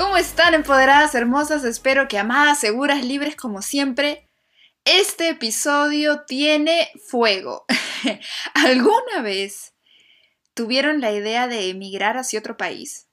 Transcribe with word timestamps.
¿Cómo 0.00 0.16
están 0.16 0.54
empoderadas 0.54 1.14
hermosas? 1.14 1.62
Espero 1.62 2.08
que 2.08 2.16
amadas, 2.16 2.58
seguras, 2.58 3.04
libres 3.04 3.36
como 3.36 3.60
siempre. 3.60 4.26
Este 4.86 5.28
episodio 5.28 6.22
tiene 6.22 6.90
fuego. 7.06 7.66
¿Alguna 8.54 9.20
vez 9.22 9.74
tuvieron 10.54 11.02
la 11.02 11.12
idea 11.12 11.48
de 11.48 11.68
emigrar 11.68 12.16
hacia 12.16 12.38
otro 12.38 12.56
país? 12.56 13.09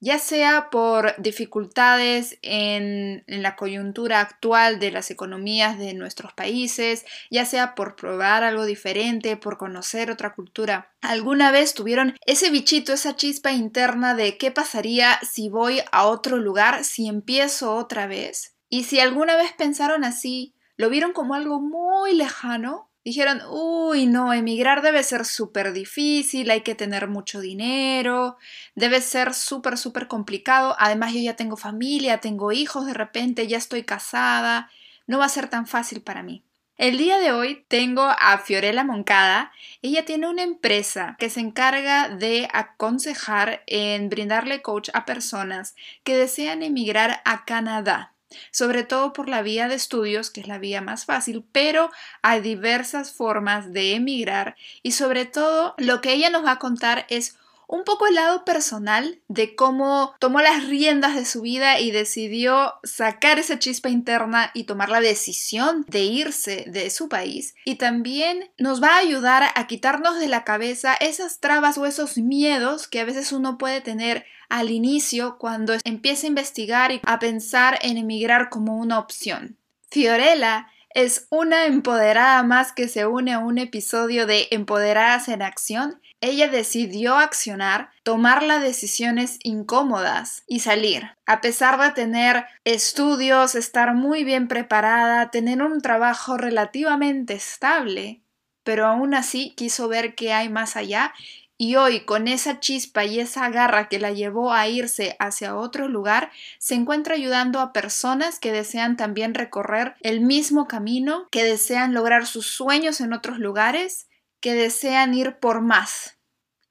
Ya 0.00 0.18
sea 0.18 0.70
por 0.70 1.14
dificultades 1.18 2.38
en, 2.42 3.22
la 3.26 3.56
coyuntura 3.56 4.20
actual 4.20 4.78
de 4.78 4.90
las 4.90 5.10
economías 5.10 5.78
de 5.78 5.94
nuestros 5.94 6.32
países, 6.32 7.04
ya 7.30 7.44
sea 7.44 7.74
por 7.74 7.96
probar 7.96 8.42
algo 8.42 8.64
diferente, 8.64 9.36
por 9.36 9.58
conocer 9.58 10.10
otra 10.10 10.34
cultura. 10.34 10.92
¿Alguna 11.02 11.52
vez 11.52 11.74
tuvieron 11.74 12.16
ese 12.26 12.50
bichito, 12.50 12.92
esa 12.92 13.16
chispa 13.16 13.52
interna 13.52 14.14
de 14.14 14.38
qué 14.38 14.50
pasaría 14.50 15.18
si 15.20 15.48
voy 15.48 15.80
a 15.92 16.06
otro 16.06 16.38
lugar, 16.38 16.84
si 16.84 17.06
empiezo 17.06 17.74
otra 17.74 18.06
vez? 18.06 18.56
Y 18.68 18.84
si 18.84 19.00
alguna 19.00 19.36
vez 19.36 19.52
pensaron 19.52 20.04
así, 20.04 20.54
lo 20.76 20.88
vieron 20.88 21.12
como 21.12 21.34
algo 21.34 21.60
muy 21.60 22.14
lejano, 22.14 22.89
Dijeron, 23.02 23.40
uy, 23.48 24.06
no, 24.06 24.34
emigrar 24.34 24.82
debe 24.82 25.02
ser 25.02 25.24
súper 25.24 25.72
difícil, 25.72 26.50
hay 26.50 26.60
que 26.60 26.74
tener 26.74 27.08
mucho 27.08 27.40
dinero, 27.40 28.36
debe 28.74 29.00
ser 29.00 29.32
súper, 29.32 29.78
súper 29.78 30.06
complicado. 30.06 30.76
Además, 30.78 31.14
yo 31.14 31.20
ya 31.20 31.34
tengo 31.34 31.56
familia, 31.56 32.18
tengo 32.18 32.52
hijos 32.52 32.84
de 32.84 32.92
repente, 32.92 33.46
ya 33.46 33.56
estoy 33.56 33.84
casada, 33.84 34.70
no 35.06 35.18
va 35.18 35.24
a 35.24 35.30
ser 35.30 35.48
tan 35.48 35.66
fácil 35.66 36.02
para 36.02 36.22
mí. 36.22 36.44
El 36.76 36.98
día 36.98 37.18
de 37.18 37.32
hoy 37.32 37.64
tengo 37.68 38.02
a 38.02 38.38
Fiorella 38.38 38.84
Moncada. 38.84 39.52
Ella 39.82 40.04
tiene 40.04 40.28
una 40.28 40.42
empresa 40.42 41.16
que 41.18 41.28
se 41.30 41.40
encarga 41.40 42.08
de 42.08 42.48
aconsejar 42.52 43.62
en 43.66 44.08
brindarle 44.08 44.62
coach 44.62 44.88
a 44.94 45.04
personas 45.04 45.74
que 46.04 46.16
desean 46.16 46.62
emigrar 46.62 47.20
a 47.24 47.44
Canadá 47.44 48.14
sobre 48.50 48.84
todo 48.84 49.12
por 49.12 49.28
la 49.28 49.42
vía 49.42 49.68
de 49.68 49.74
estudios, 49.74 50.30
que 50.30 50.40
es 50.40 50.48
la 50.48 50.58
vía 50.58 50.80
más 50.80 51.04
fácil, 51.04 51.44
pero 51.52 51.90
hay 52.22 52.40
diversas 52.40 53.12
formas 53.12 53.72
de 53.72 53.94
emigrar 53.94 54.56
y 54.82 54.92
sobre 54.92 55.26
todo 55.26 55.74
lo 55.78 56.00
que 56.00 56.12
ella 56.12 56.30
nos 56.30 56.44
va 56.44 56.52
a 56.52 56.58
contar 56.58 57.06
es 57.08 57.36
un 57.70 57.84
poco 57.84 58.08
el 58.08 58.16
lado 58.16 58.44
personal 58.44 59.20
de 59.28 59.54
cómo 59.54 60.14
tomó 60.18 60.40
las 60.40 60.66
riendas 60.66 61.14
de 61.14 61.24
su 61.24 61.42
vida 61.42 61.78
y 61.78 61.92
decidió 61.92 62.74
sacar 62.82 63.38
esa 63.38 63.60
chispa 63.60 63.88
interna 63.88 64.50
y 64.54 64.64
tomar 64.64 64.88
la 64.88 65.00
decisión 65.00 65.84
de 65.88 66.00
irse 66.00 66.64
de 66.66 66.90
su 66.90 67.08
país. 67.08 67.54
Y 67.64 67.76
también 67.76 68.50
nos 68.58 68.82
va 68.82 68.96
a 68.96 68.98
ayudar 68.98 69.44
a 69.54 69.66
quitarnos 69.68 70.18
de 70.18 70.26
la 70.26 70.42
cabeza 70.42 70.94
esas 70.94 71.38
trabas 71.38 71.78
o 71.78 71.86
esos 71.86 72.18
miedos 72.18 72.88
que 72.88 72.98
a 72.98 73.04
veces 73.04 73.30
uno 73.30 73.56
puede 73.56 73.80
tener 73.80 74.24
al 74.48 74.70
inicio 74.70 75.38
cuando 75.38 75.74
empieza 75.84 76.26
a 76.26 76.28
investigar 76.28 76.90
y 76.90 77.00
a 77.04 77.20
pensar 77.20 77.78
en 77.82 77.98
emigrar 77.98 78.50
como 78.50 78.78
una 78.78 78.98
opción. 78.98 79.56
Fiorella 79.90 80.66
es 80.92 81.28
una 81.30 81.66
empoderada 81.66 82.42
más 82.42 82.72
que 82.72 82.88
se 82.88 83.06
une 83.06 83.32
a 83.32 83.38
un 83.38 83.58
episodio 83.58 84.26
de 84.26 84.48
Empoderadas 84.50 85.28
en 85.28 85.40
Acción. 85.40 86.00
Ella 86.20 86.48
decidió 86.48 87.16
accionar, 87.16 87.90
tomar 88.02 88.42
las 88.42 88.62
decisiones 88.62 89.38
incómodas 89.42 90.42
y 90.46 90.60
salir. 90.60 91.10
A 91.26 91.40
pesar 91.40 91.80
de 91.80 91.90
tener 91.92 92.44
estudios, 92.64 93.54
estar 93.54 93.94
muy 93.94 94.24
bien 94.24 94.46
preparada, 94.46 95.30
tener 95.30 95.62
un 95.62 95.80
trabajo 95.80 96.36
relativamente 96.36 97.34
estable, 97.34 98.22
pero 98.64 98.86
aún 98.86 99.14
así 99.14 99.54
quiso 99.56 99.88
ver 99.88 100.14
qué 100.14 100.32
hay 100.32 100.48
más 100.48 100.76
allá 100.76 101.14
y 101.62 101.76
hoy, 101.76 102.06
con 102.06 102.26
esa 102.26 102.58
chispa 102.58 103.04
y 103.04 103.20
esa 103.20 103.50
garra 103.50 103.90
que 103.90 103.98
la 103.98 104.12
llevó 104.12 104.54
a 104.54 104.66
irse 104.66 105.14
hacia 105.18 105.56
otro 105.56 105.88
lugar, 105.88 106.30
se 106.58 106.74
encuentra 106.74 107.16
ayudando 107.16 107.60
a 107.60 107.74
personas 107.74 108.38
que 108.38 108.50
desean 108.50 108.96
también 108.96 109.34
recorrer 109.34 109.94
el 110.00 110.22
mismo 110.22 110.66
camino, 110.66 111.28
que 111.30 111.44
desean 111.44 111.92
lograr 111.92 112.26
sus 112.26 112.46
sueños 112.46 113.02
en 113.02 113.12
otros 113.12 113.38
lugares, 113.38 114.08
que 114.40 114.54
desean 114.54 115.14
ir 115.14 115.36
por 115.36 115.60
más. 115.60 116.18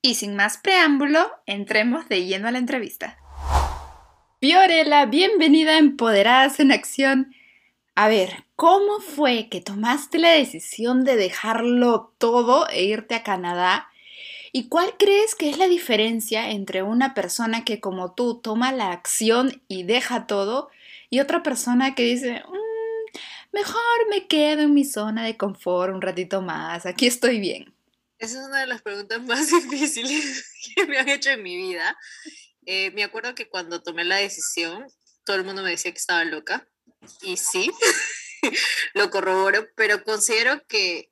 Y 0.01 0.15
sin 0.15 0.35
más 0.35 0.57
preámbulo, 0.57 1.29
entremos 1.45 2.07
de 2.09 2.25
lleno 2.25 2.47
a 2.47 2.51
la 2.51 2.57
entrevista. 2.57 3.17
Fiorella, 4.39 5.05
bienvenida 5.05 5.73
a 5.73 5.77
Empoderadas 5.77 6.59
en 6.59 6.71
Acción. 6.71 7.35
A 7.95 8.07
ver, 8.07 8.45
¿cómo 8.55 9.01
fue 9.01 9.49
que 9.49 9.59
tomaste 9.59 10.17
la 10.19 10.29
decisión 10.29 11.03
de 11.03 11.17
dejarlo 11.17 12.13
todo 12.17 12.69
e 12.69 12.83
irte 12.83 13.15
a 13.15 13.23
Canadá? 13.23 13.89
¿Y 14.51 14.69
cuál 14.69 14.93
crees 14.97 15.35
que 15.35 15.49
es 15.49 15.57
la 15.57 15.67
diferencia 15.67 16.51
entre 16.51 16.81
una 16.81 17.13
persona 17.13 17.65
que 17.65 17.79
como 17.79 18.13
tú 18.13 18.39
toma 18.41 18.71
la 18.71 18.91
acción 18.91 19.61
y 19.67 19.83
deja 19.83 20.25
todo 20.25 20.69
y 21.09 21.19
otra 21.19 21.43
persona 21.43 21.93
que 21.93 22.03
dice, 22.03 22.41
mm, 22.47 22.68
mejor 23.51 24.09
me 24.09 24.27
quedo 24.27 24.61
en 24.61 24.73
mi 24.73 24.85
zona 24.85 25.25
de 25.25 25.37
confort 25.37 25.93
un 25.93 26.01
ratito 26.01 26.41
más, 26.41 26.85
aquí 26.85 27.07
estoy 27.07 27.39
bien? 27.39 27.73
Esa 28.17 28.39
es 28.39 28.47
una 28.47 28.59
de 28.59 28.67
las 28.67 28.81
preguntas 28.81 29.21
más 29.23 29.49
difíciles 29.49 30.51
que 30.75 30.85
me 30.85 30.97
han 30.97 31.09
hecho 31.09 31.29
en 31.31 31.43
mi 31.43 31.55
vida. 31.55 31.97
Eh, 32.65 32.91
me 32.91 33.03
acuerdo 33.03 33.33
que 33.33 33.49
cuando 33.49 33.81
tomé 33.81 34.03
la 34.03 34.17
decisión, 34.17 34.85
todo 35.23 35.37
el 35.37 35.43
mundo 35.43 35.63
me 35.63 35.71
decía 35.71 35.91
que 35.91 35.97
estaba 35.97 36.23
loca. 36.25 36.67
Y 37.21 37.37
sí, 37.37 37.71
lo 38.93 39.09
corroboro, 39.09 39.67
pero 39.75 40.03
considero 40.03 40.65
que 40.67 41.11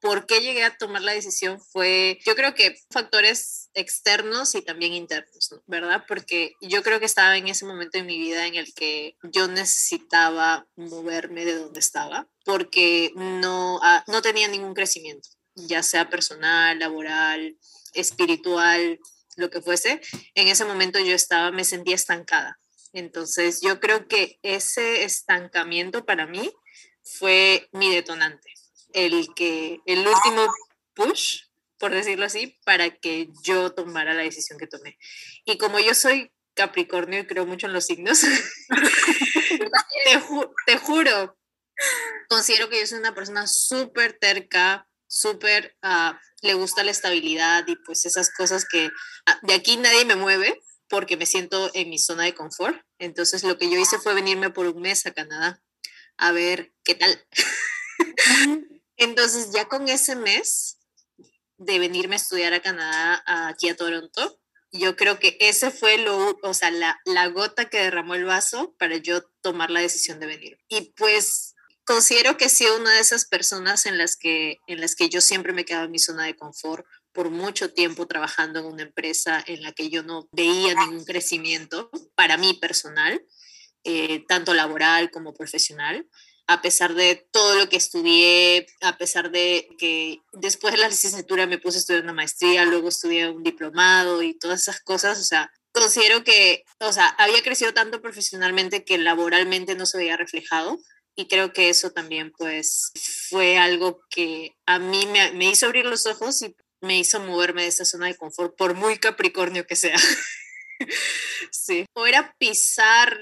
por 0.00 0.26
qué 0.26 0.40
llegué 0.40 0.64
a 0.64 0.76
tomar 0.76 1.02
la 1.02 1.12
decisión 1.12 1.60
fue, 1.60 2.18
yo 2.24 2.34
creo 2.34 2.54
que 2.54 2.76
factores 2.90 3.68
externos 3.74 4.54
y 4.54 4.62
también 4.62 4.94
internos, 4.94 5.54
¿verdad? 5.66 6.04
Porque 6.08 6.54
yo 6.60 6.82
creo 6.82 6.98
que 6.98 7.06
estaba 7.06 7.36
en 7.36 7.48
ese 7.48 7.66
momento 7.66 7.98
en 7.98 8.06
mi 8.06 8.18
vida 8.18 8.46
en 8.46 8.54
el 8.54 8.72
que 8.74 9.16
yo 9.22 9.46
necesitaba 9.46 10.66
moverme 10.76 11.44
de 11.44 11.56
donde 11.56 11.80
estaba 11.80 12.28
porque 12.44 13.12
no, 13.14 13.78
ah, 13.82 14.02
no 14.06 14.22
tenía 14.22 14.48
ningún 14.48 14.74
crecimiento, 14.74 15.28
ya 15.54 15.82
sea 15.82 16.08
personal, 16.08 16.78
laboral, 16.78 17.56
espiritual, 17.92 18.98
lo 19.36 19.50
que 19.50 19.60
fuese. 19.60 20.00
En 20.34 20.48
ese 20.48 20.64
momento 20.64 20.98
yo 20.98 21.14
estaba, 21.14 21.50
me 21.52 21.64
sentía 21.64 21.94
estancada. 21.94 22.58
Entonces 22.92 23.60
yo 23.60 23.78
creo 23.80 24.08
que 24.08 24.38
ese 24.42 25.04
estancamiento 25.04 26.04
para 26.04 26.26
mí 26.26 26.50
fue 27.02 27.68
mi 27.72 27.94
detonante 27.94 28.50
el 28.94 29.28
que 29.34 29.80
el 29.86 30.06
último 30.06 30.46
push, 30.94 31.42
por 31.78 31.92
decirlo 31.92 32.26
así, 32.26 32.58
para 32.64 32.90
que 32.90 33.28
yo 33.42 33.72
tomara 33.72 34.14
la 34.14 34.22
decisión 34.22 34.58
que 34.58 34.66
tomé. 34.66 34.98
Y 35.44 35.58
como 35.58 35.80
yo 35.80 35.94
soy 35.94 36.32
Capricornio 36.54 37.20
y 37.20 37.26
creo 37.26 37.46
mucho 37.46 37.66
en 37.66 37.72
los 37.72 37.86
signos, 37.86 38.20
te, 40.66 40.78
juro, 40.78 41.38
considero 42.28 42.68
que 42.68 42.80
yo 42.80 42.86
soy 42.86 42.98
una 42.98 43.14
persona 43.14 43.46
súper 43.46 44.18
terca, 44.18 44.86
súper, 45.06 45.76
ah, 45.82 46.20
le 46.42 46.54
gusta 46.54 46.84
la 46.84 46.90
estabilidad 46.90 47.66
y 47.66 47.76
pues 47.76 48.06
esas 48.06 48.32
cosas 48.32 48.66
que 48.66 48.90
ah, 49.26 49.38
de 49.42 49.54
aquí 49.54 49.76
nadie 49.76 50.04
me 50.04 50.16
mueve 50.16 50.60
porque 50.88 51.16
me 51.16 51.24
siento 51.24 51.70
en 51.72 51.88
mi 51.88 51.98
zona 51.98 52.24
de 52.24 52.34
confort. 52.34 52.76
Entonces 52.98 53.44
lo 53.44 53.56
que 53.56 53.70
yo 53.70 53.78
hice 53.78 53.98
fue 53.98 54.12
venirme 54.12 54.50
por 54.50 54.66
un 54.66 54.82
mes 54.82 55.06
a 55.06 55.12
Canadá 55.12 55.62
a 56.18 56.32
ver 56.32 56.74
qué 56.84 56.94
tal. 56.94 57.26
Entonces, 59.00 59.50
ya 59.50 59.66
con 59.66 59.88
ese 59.88 60.14
mes 60.14 60.78
de 61.56 61.78
venirme 61.78 62.16
a 62.16 62.18
estudiar 62.18 62.52
a 62.52 62.60
Canadá, 62.60 63.22
aquí 63.48 63.70
a 63.70 63.76
Toronto, 63.76 64.38
yo 64.72 64.94
creo 64.94 65.18
que 65.18 65.38
ese 65.40 65.70
fue 65.70 65.96
lo, 65.96 66.38
o 66.42 66.54
sea, 66.54 66.70
la, 66.70 67.26
gota 67.28 67.70
que 67.70 67.78
derramó 67.78 68.14
el 68.14 68.26
vaso 68.26 68.74
para 68.78 68.98
yo 68.98 69.22
tomar 69.40 69.70
la 69.70 69.80
decisión 69.80 70.20
de 70.20 70.26
venir. 70.26 70.58
Y 70.68 70.92
pues 70.98 71.54
considero 71.84 72.36
que 72.36 72.44
he 72.44 72.50
sido 72.50 72.76
una 72.76 72.92
de 72.92 73.00
esas 73.00 73.24
personas 73.24 73.86
en 73.86 73.96
las 73.96 74.16
que, 74.16 74.58
en 74.66 74.82
las 74.82 74.94
que 74.94 75.08
yo 75.08 75.22
siempre 75.22 75.54
me 75.54 75.64
quedaba 75.64 75.86
en 75.86 75.92
mi 75.92 75.98
zona 75.98 76.26
de 76.26 76.36
confort 76.36 76.84
por 77.12 77.30
mucho 77.30 77.72
tiempo 77.72 78.06
trabajando 78.06 78.60
en 78.60 78.66
una 78.66 78.82
empresa 78.82 79.42
en 79.46 79.62
la 79.62 79.72
que 79.72 79.88
yo 79.88 80.02
no 80.02 80.28
veía 80.30 80.74
ningún 80.74 81.06
crecimiento 81.06 81.90
para 82.14 82.36
mí 82.36 82.52
personal, 82.52 83.24
eh, 83.84 84.26
tanto 84.28 84.52
laboral 84.52 85.10
como 85.10 85.32
profesional 85.32 86.06
a 86.50 86.62
pesar 86.62 86.94
de 86.94 87.14
todo 87.30 87.54
lo 87.54 87.68
que 87.68 87.76
estudié, 87.76 88.66
a 88.80 88.98
pesar 88.98 89.30
de 89.30 89.68
que 89.78 90.18
después 90.32 90.74
de 90.74 90.80
la 90.80 90.88
licenciatura 90.88 91.46
me 91.46 91.58
puse 91.58 91.78
a 91.78 91.80
estudiar 91.80 92.02
una 92.02 92.12
maestría, 92.12 92.64
luego 92.64 92.88
estudié 92.88 93.30
un 93.30 93.44
diplomado 93.44 94.20
y 94.20 94.36
todas 94.36 94.62
esas 94.62 94.80
cosas, 94.80 95.20
o 95.20 95.22
sea, 95.22 95.52
considero 95.70 96.24
que, 96.24 96.64
o 96.80 96.92
sea, 96.92 97.06
había 97.06 97.40
crecido 97.44 97.72
tanto 97.72 98.02
profesionalmente 98.02 98.84
que 98.84 98.98
laboralmente 98.98 99.76
no 99.76 99.86
se 99.86 99.98
veía 99.98 100.16
reflejado 100.16 100.80
y 101.14 101.28
creo 101.28 101.52
que 101.52 101.68
eso 101.68 101.92
también 101.92 102.32
pues 102.36 102.90
fue 103.28 103.56
algo 103.56 104.00
que 104.10 104.56
a 104.66 104.80
mí 104.80 105.06
me, 105.06 105.30
me 105.30 105.50
hizo 105.50 105.66
abrir 105.66 105.84
los 105.84 106.06
ojos 106.06 106.42
y 106.42 106.56
me 106.80 106.98
hizo 106.98 107.20
moverme 107.20 107.62
de 107.62 107.68
esa 107.68 107.84
zona 107.84 108.08
de 108.08 108.16
confort, 108.16 108.56
por 108.56 108.74
muy 108.74 108.98
capricornio 108.98 109.68
que 109.68 109.76
sea. 109.76 109.98
sí. 111.52 111.86
O 111.94 112.08
era 112.08 112.34
pisar 112.38 113.20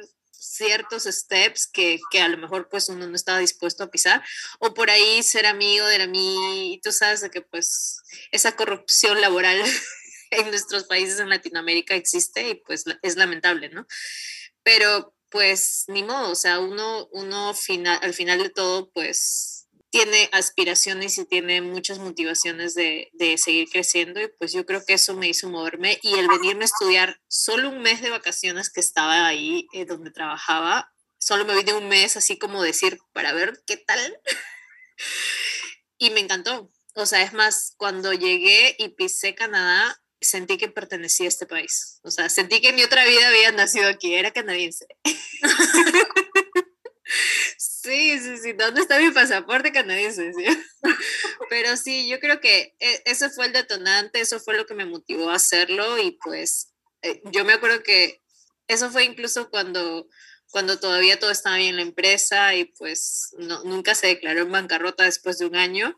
ciertos 0.58 1.04
steps 1.04 1.66
que, 1.66 2.00
que, 2.10 2.20
a 2.20 2.28
lo 2.28 2.36
mejor 2.36 2.68
pues 2.68 2.88
uno 2.88 3.06
no 3.06 3.16
estaba 3.16 3.38
dispuesto 3.38 3.84
a 3.84 3.90
pisar, 3.90 4.22
o 4.58 4.74
por 4.74 4.90
ahí 4.90 5.22
ser 5.22 5.46
amigo 5.46 5.86
de 5.86 5.98
la 5.98 6.06
mí, 6.06 6.74
y 6.74 6.80
tú 6.80 6.92
sabes 6.92 7.20
de 7.20 7.30
que 7.30 7.40
pues 7.40 8.02
esa 8.32 8.56
corrupción 8.56 9.20
laboral 9.20 9.62
en 10.30 10.50
nuestros 10.50 10.84
países 10.84 11.20
en 11.20 11.30
Latinoamérica 11.30 11.94
existe 11.94 12.48
y 12.48 12.54
pues 12.56 12.84
es 13.02 13.16
lamentable, 13.16 13.70
¿no? 13.70 13.86
Pero 14.62 15.14
pues 15.30 15.84
ni 15.88 16.02
modo, 16.02 16.30
o 16.30 16.34
sea, 16.34 16.58
uno, 16.58 17.08
uno 17.12 17.54
final, 17.54 17.98
al 18.02 18.14
final 18.14 18.42
de 18.42 18.50
todo 18.50 18.90
pues 18.90 19.57
tiene 19.90 20.28
aspiraciones 20.32 21.16
y 21.18 21.24
tiene 21.24 21.62
muchas 21.62 21.98
motivaciones 21.98 22.74
de, 22.74 23.10
de, 23.14 23.38
seguir 23.38 23.68
creciendo 23.70 24.20
y 24.20 24.28
pues 24.38 24.52
yo 24.52 24.66
creo 24.66 24.84
que 24.84 24.94
eso 24.94 25.14
me 25.14 25.28
hizo 25.28 25.48
moverme 25.48 25.98
y 26.02 26.14
el 26.14 26.28
venirme 26.28 26.64
a 26.64 26.66
estudiar 26.66 27.20
solo 27.28 27.70
un 27.70 27.80
mes 27.80 28.02
de 28.02 28.10
vacaciones 28.10 28.70
que 28.70 28.80
estaba 28.80 29.26
ahí 29.26 29.66
eh, 29.72 29.86
donde 29.86 30.10
trabajaba, 30.10 30.92
solo 31.18 31.44
me 31.44 31.54
vine 31.54 31.72
un 31.72 31.88
mes 31.88 32.16
así 32.16 32.38
como 32.38 32.62
decir 32.62 32.98
para 33.12 33.32
ver 33.32 33.62
qué 33.66 33.76
tal 33.76 34.20
y 35.98 36.10
me 36.10 36.20
encantó. 36.20 36.70
O 36.94 37.06
sea, 37.06 37.22
es 37.22 37.32
más, 37.32 37.74
cuando 37.76 38.12
llegué 38.12 38.74
y 38.78 38.88
pisé 38.88 39.34
Canadá, 39.34 40.02
sentí 40.20 40.58
que 40.58 40.68
pertenecía 40.68 41.26
a 41.26 41.28
este 41.28 41.46
país. 41.46 42.00
O 42.02 42.10
sea, 42.10 42.28
sentí 42.28 42.60
que 42.60 42.72
mi 42.72 42.82
otra 42.82 43.04
vida 43.04 43.28
había 43.28 43.52
nacido 43.52 43.88
aquí, 43.88 44.14
era 44.14 44.32
canadiense. 44.32 44.86
Sí, 47.88 48.18
sí, 48.18 48.36
sí. 48.36 48.52
¿Dónde 48.52 48.82
está 48.82 48.98
mi 48.98 49.10
pasaporte 49.12 49.72
canadiense? 49.72 50.30
Pero 51.48 51.74
sí, 51.78 52.06
yo 52.06 52.20
creo 52.20 52.38
que 52.38 52.76
e, 52.78 53.02
ese 53.06 53.30
fue 53.30 53.46
el 53.46 53.54
detonante, 53.54 54.20
eso 54.20 54.38
fue 54.40 54.58
lo 54.58 54.66
que 54.66 54.74
me 54.74 54.84
motivó 54.84 55.30
a 55.30 55.36
hacerlo 55.36 55.96
y 55.96 56.18
pues 56.22 56.74
eh, 57.00 57.22
yo 57.32 57.46
me 57.46 57.54
acuerdo 57.54 57.82
que 57.82 58.22
eso 58.66 58.90
fue 58.90 59.04
incluso 59.04 59.48
cuando, 59.48 60.06
cuando 60.50 60.78
todavía 60.78 61.18
todo 61.18 61.30
estaba 61.30 61.56
bien 61.56 61.70
en 61.70 61.76
la 61.76 61.82
empresa 61.82 62.54
y 62.54 62.66
pues 62.66 63.30
nunca 63.64 63.94
se 63.94 64.08
declaró 64.08 64.42
en 64.42 64.52
bancarrota 64.52 65.04
después 65.04 65.38
de 65.38 65.46
un 65.46 65.56
año 65.56 65.96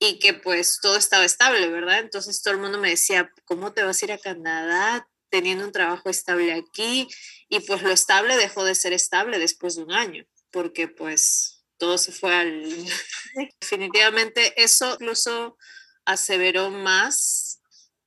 y 0.00 0.18
que 0.18 0.34
pues 0.34 0.80
todo 0.82 0.96
estaba 0.96 1.24
estable, 1.24 1.68
¿verdad? 1.68 2.00
Entonces 2.00 2.42
todo 2.42 2.54
el 2.54 2.60
mundo 2.60 2.78
me 2.78 2.90
decía, 2.90 3.30
¿cómo 3.44 3.72
te 3.72 3.84
vas 3.84 4.02
a 4.02 4.04
ir 4.06 4.12
a 4.12 4.18
Canadá 4.18 5.08
teniendo 5.30 5.64
un 5.64 5.72
trabajo 5.72 6.10
estable 6.10 6.52
aquí? 6.52 7.06
Y 7.48 7.60
pues 7.60 7.82
lo 7.82 7.90
estable 7.90 8.36
dejó 8.36 8.64
de 8.64 8.74
ser 8.74 8.92
estable 8.92 9.38
después 9.38 9.76
de 9.76 9.84
un 9.84 9.92
año 9.92 10.26
porque 10.50 10.88
pues 10.88 11.64
todo 11.78 11.98
se 11.98 12.12
fue 12.12 12.34
al... 12.34 12.64
Definitivamente 13.60 14.62
eso 14.62 14.94
incluso 14.94 15.56
aseveró 16.04 16.70
más 16.70 17.60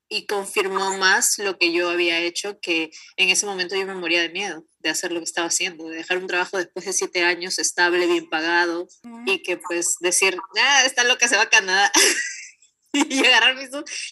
y 0.09 0.25
confirmó 0.25 0.97
más 0.97 1.37
lo 1.37 1.57
que 1.57 1.71
yo 1.71 1.89
había 1.89 2.19
hecho, 2.19 2.59
que 2.59 2.91
en 3.15 3.29
ese 3.29 3.45
momento 3.45 3.77
yo 3.77 3.85
me 3.85 3.95
moría 3.95 4.21
de 4.21 4.29
miedo 4.29 4.65
de 4.79 4.89
hacer 4.89 5.13
lo 5.13 5.19
que 5.19 5.25
estaba 5.25 5.47
haciendo, 5.47 5.87
de 5.87 5.97
dejar 5.97 6.17
un 6.17 6.27
trabajo 6.27 6.57
después 6.57 6.85
de 6.85 6.91
siete 6.91 7.23
años 7.23 7.59
estable, 7.59 8.07
bien 8.07 8.29
pagado, 8.29 8.89
y 9.25 9.41
que 9.41 9.55
pues 9.55 9.95
decir, 10.01 10.37
ah, 10.59 10.83
está 10.85 11.05
loca, 11.05 11.29
se 11.29 11.37
va 11.37 11.43
a 11.43 11.49
Canadá, 11.49 11.89
y 12.91 13.25
agarrar 13.25 13.55
mi 13.55 13.63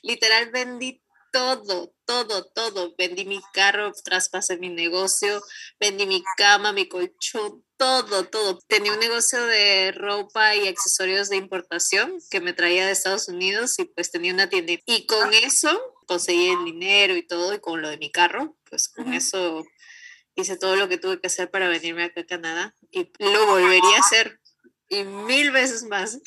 literal 0.03 0.49
bendito 0.51 1.08
todo, 1.31 1.93
todo, 2.05 2.45
todo. 2.45 2.95
Vendí 2.97 3.25
mi 3.25 3.39
carro, 3.53 3.91
traspasé 4.03 4.57
mi 4.57 4.69
negocio, 4.69 5.41
vendí 5.79 6.05
mi 6.05 6.23
cama, 6.37 6.71
mi 6.71 6.87
colchón, 6.87 7.63
todo, 7.77 8.25
todo. 8.25 8.59
Tenía 8.67 8.93
un 8.93 8.99
negocio 8.99 9.43
de 9.45 9.91
ropa 9.91 10.55
y 10.55 10.67
accesorios 10.67 11.29
de 11.29 11.37
importación 11.37 12.19
que 12.29 12.41
me 12.41 12.53
traía 12.53 12.85
de 12.85 12.91
Estados 12.91 13.27
Unidos 13.27 13.79
y 13.79 13.85
pues 13.85 14.11
tenía 14.11 14.33
una 14.33 14.49
tienda. 14.49 14.73
Y 14.85 15.05
con 15.05 15.33
eso 15.33 15.69
conseguí 16.07 16.49
el 16.49 16.65
dinero 16.65 17.15
y 17.15 17.25
todo 17.25 17.53
y 17.53 17.59
con 17.59 17.81
lo 17.81 17.89
de 17.89 17.97
mi 17.97 18.11
carro, 18.11 18.57
pues 18.69 18.89
con 18.89 19.13
eso 19.13 19.65
hice 20.35 20.57
todo 20.57 20.75
lo 20.75 20.89
que 20.89 20.97
tuve 20.97 21.19
que 21.19 21.27
hacer 21.27 21.51
para 21.51 21.67
venirme 21.67 22.03
acá 22.03 22.21
a 22.21 22.25
Canadá 22.25 22.75
y 22.91 23.11
lo 23.19 23.45
volvería 23.45 23.97
a 23.97 23.99
hacer 23.99 24.39
y 24.89 25.03
mil 25.03 25.51
veces 25.51 25.83
más. 25.83 26.19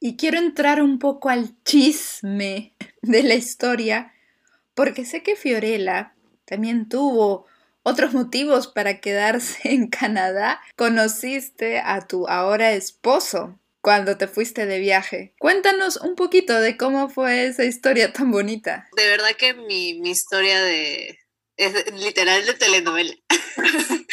Y 0.00 0.16
quiero 0.16 0.38
entrar 0.38 0.80
un 0.82 0.98
poco 0.98 1.28
al 1.28 1.62
chisme 1.62 2.74
de 3.02 3.22
la 3.22 3.34
historia, 3.34 4.14
porque 4.74 5.04
sé 5.04 5.22
que 5.22 5.36
Fiorella 5.36 6.14
también 6.44 6.88
tuvo 6.88 7.46
otros 7.82 8.12
motivos 8.12 8.66
para 8.68 9.00
quedarse 9.00 9.60
en 9.64 9.88
Canadá. 9.88 10.60
Conociste 10.76 11.80
a 11.80 12.06
tu 12.06 12.28
ahora 12.28 12.72
esposo 12.72 13.58
cuando 13.80 14.18
te 14.18 14.26
fuiste 14.26 14.66
de 14.66 14.78
viaje. 14.78 15.34
Cuéntanos 15.38 15.96
un 15.96 16.14
poquito 16.14 16.60
de 16.60 16.76
cómo 16.76 17.08
fue 17.08 17.46
esa 17.46 17.64
historia 17.64 18.12
tan 18.12 18.30
bonita. 18.30 18.88
De 18.96 19.08
verdad 19.08 19.30
que 19.38 19.54
mi, 19.54 19.94
mi 20.00 20.10
historia 20.10 20.60
de, 20.60 21.18
es 21.56 21.92
literal 21.94 22.44
de 22.44 22.54
telenovela. 22.54 23.14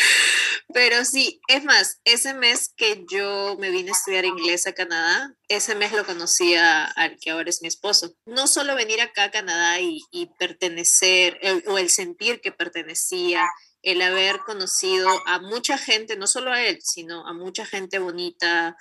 Pero 0.74 1.06
sí, 1.06 1.40
es 1.48 1.64
más, 1.64 2.02
ese 2.04 2.34
mes 2.34 2.74
que 2.76 3.06
yo 3.10 3.56
me 3.58 3.70
vine 3.72 3.90
a 3.90 3.94
estudiar 3.94 4.26
inglés 4.26 4.68
a 4.68 4.74
Canadá, 4.74 5.34
ese 5.48 5.76
mes 5.76 5.94
lo 5.94 6.06
conocí 6.06 6.56
al 6.56 7.18
que 7.22 7.32
ahora 7.32 7.50
es 7.50 7.62
mi 7.62 7.70
esposo. 7.70 8.14
No 8.26 8.48
solo 8.48 8.76
venir 8.76 9.00
acá 9.00 9.26
a 9.26 9.32
Canadá 9.32 9.80
y, 9.80 10.30
pertenecer, 10.38 11.40
o 11.68 11.78
el 11.78 11.90
sentir 11.90 12.42
que 12.42 12.52
pertenecía, 12.52 13.48
el 13.82 14.02
haber 14.02 14.40
conocido 14.40 15.08
a 15.26 15.40
mucha 15.40 15.78
gente, 15.78 16.18
no 16.18 16.28
solo 16.28 16.52
a 16.52 16.62
él, 16.62 16.80
sino 16.82 17.26
a 17.26 17.34
mucha 17.34 17.66
gente 17.66 18.00
bonita, 18.00 18.76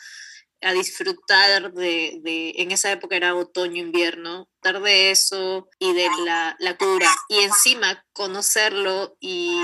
a 0.63 0.73
disfrutar 0.73 1.73
de, 1.73 2.19
de, 2.23 2.55
en 2.57 2.73
esa 2.73 2.91
época 2.91 3.15
era 3.15 3.37
otoño, 3.37 3.77
invierno, 3.77 4.49
dar 4.63 4.83
de 4.83 5.13
eso 5.13 5.69
y 5.79 5.93
de 5.93 6.09
la, 6.25 6.57
la 6.59 6.77
cura. 6.77 7.09
Y 7.29 7.41
encima 7.41 8.05
conocerlo 8.13 9.17
y 9.21 9.61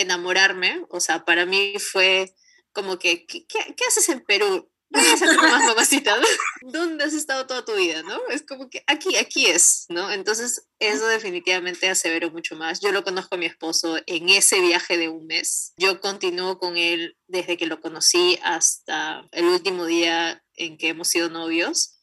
enamorarme, 0.00 0.84
o 0.90 1.00
sea, 1.00 1.24
para 1.24 1.46
mí 1.46 1.74
fue 1.78 2.34
como 2.72 2.98
que, 2.98 3.26
¿qué, 3.26 3.44
qué 3.48 3.84
haces 3.86 4.08
en 4.08 4.20
Perú? 4.20 4.70
¿Dónde 6.62 7.04
has 7.04 7.14
estado 7.14 7.46
toda 7.46 7.64
tu 7.64 7.76
vida, 7.76 8.02
no? 8.02 8.18
Es 8.28 8.42
como 8.42 8.68
que 8.68 8.82
aquí, 8.88 9.16
aquí 9.16 9.46
es, 9.46 9.86
¿no? 9.88 10.10
Entonces, 10.10 10.66
eso 10.80 11.06
definitivamente 11.06 11.88
aseveró 11.88 12.30
mucho 12.30 12.56
más. 12.56 12.80
Yo 12.80 12.90
lo 12.90 13.04
conozco 13.04 13.36
a 13.36 13.38
mi 13.38 13.46
esposo 13.46 13.98
en 14.06 14.28
ese 14.28 14.60
viaje 14.60 14.98
de 14.98 15.08
un 15.08 15.26
mes. 15.26 15.74
Yo 15.76 16.00
continúo 16.00 16.58
con 16.58 16.76
él 16.76 17.16
desde 17.28 17.56
que 17.56 17.66
lo 17.66 17.80
conocí 17.80 18.38
hasta 18.42 19.28
el 19.30 19.44
último 19.44 19.84
día 19.84 20.42
en 20.54 20.76
que 20.76 20.88
hemos 20.88 21.08
sido 21.08 21.30
novios. 21.30 22.00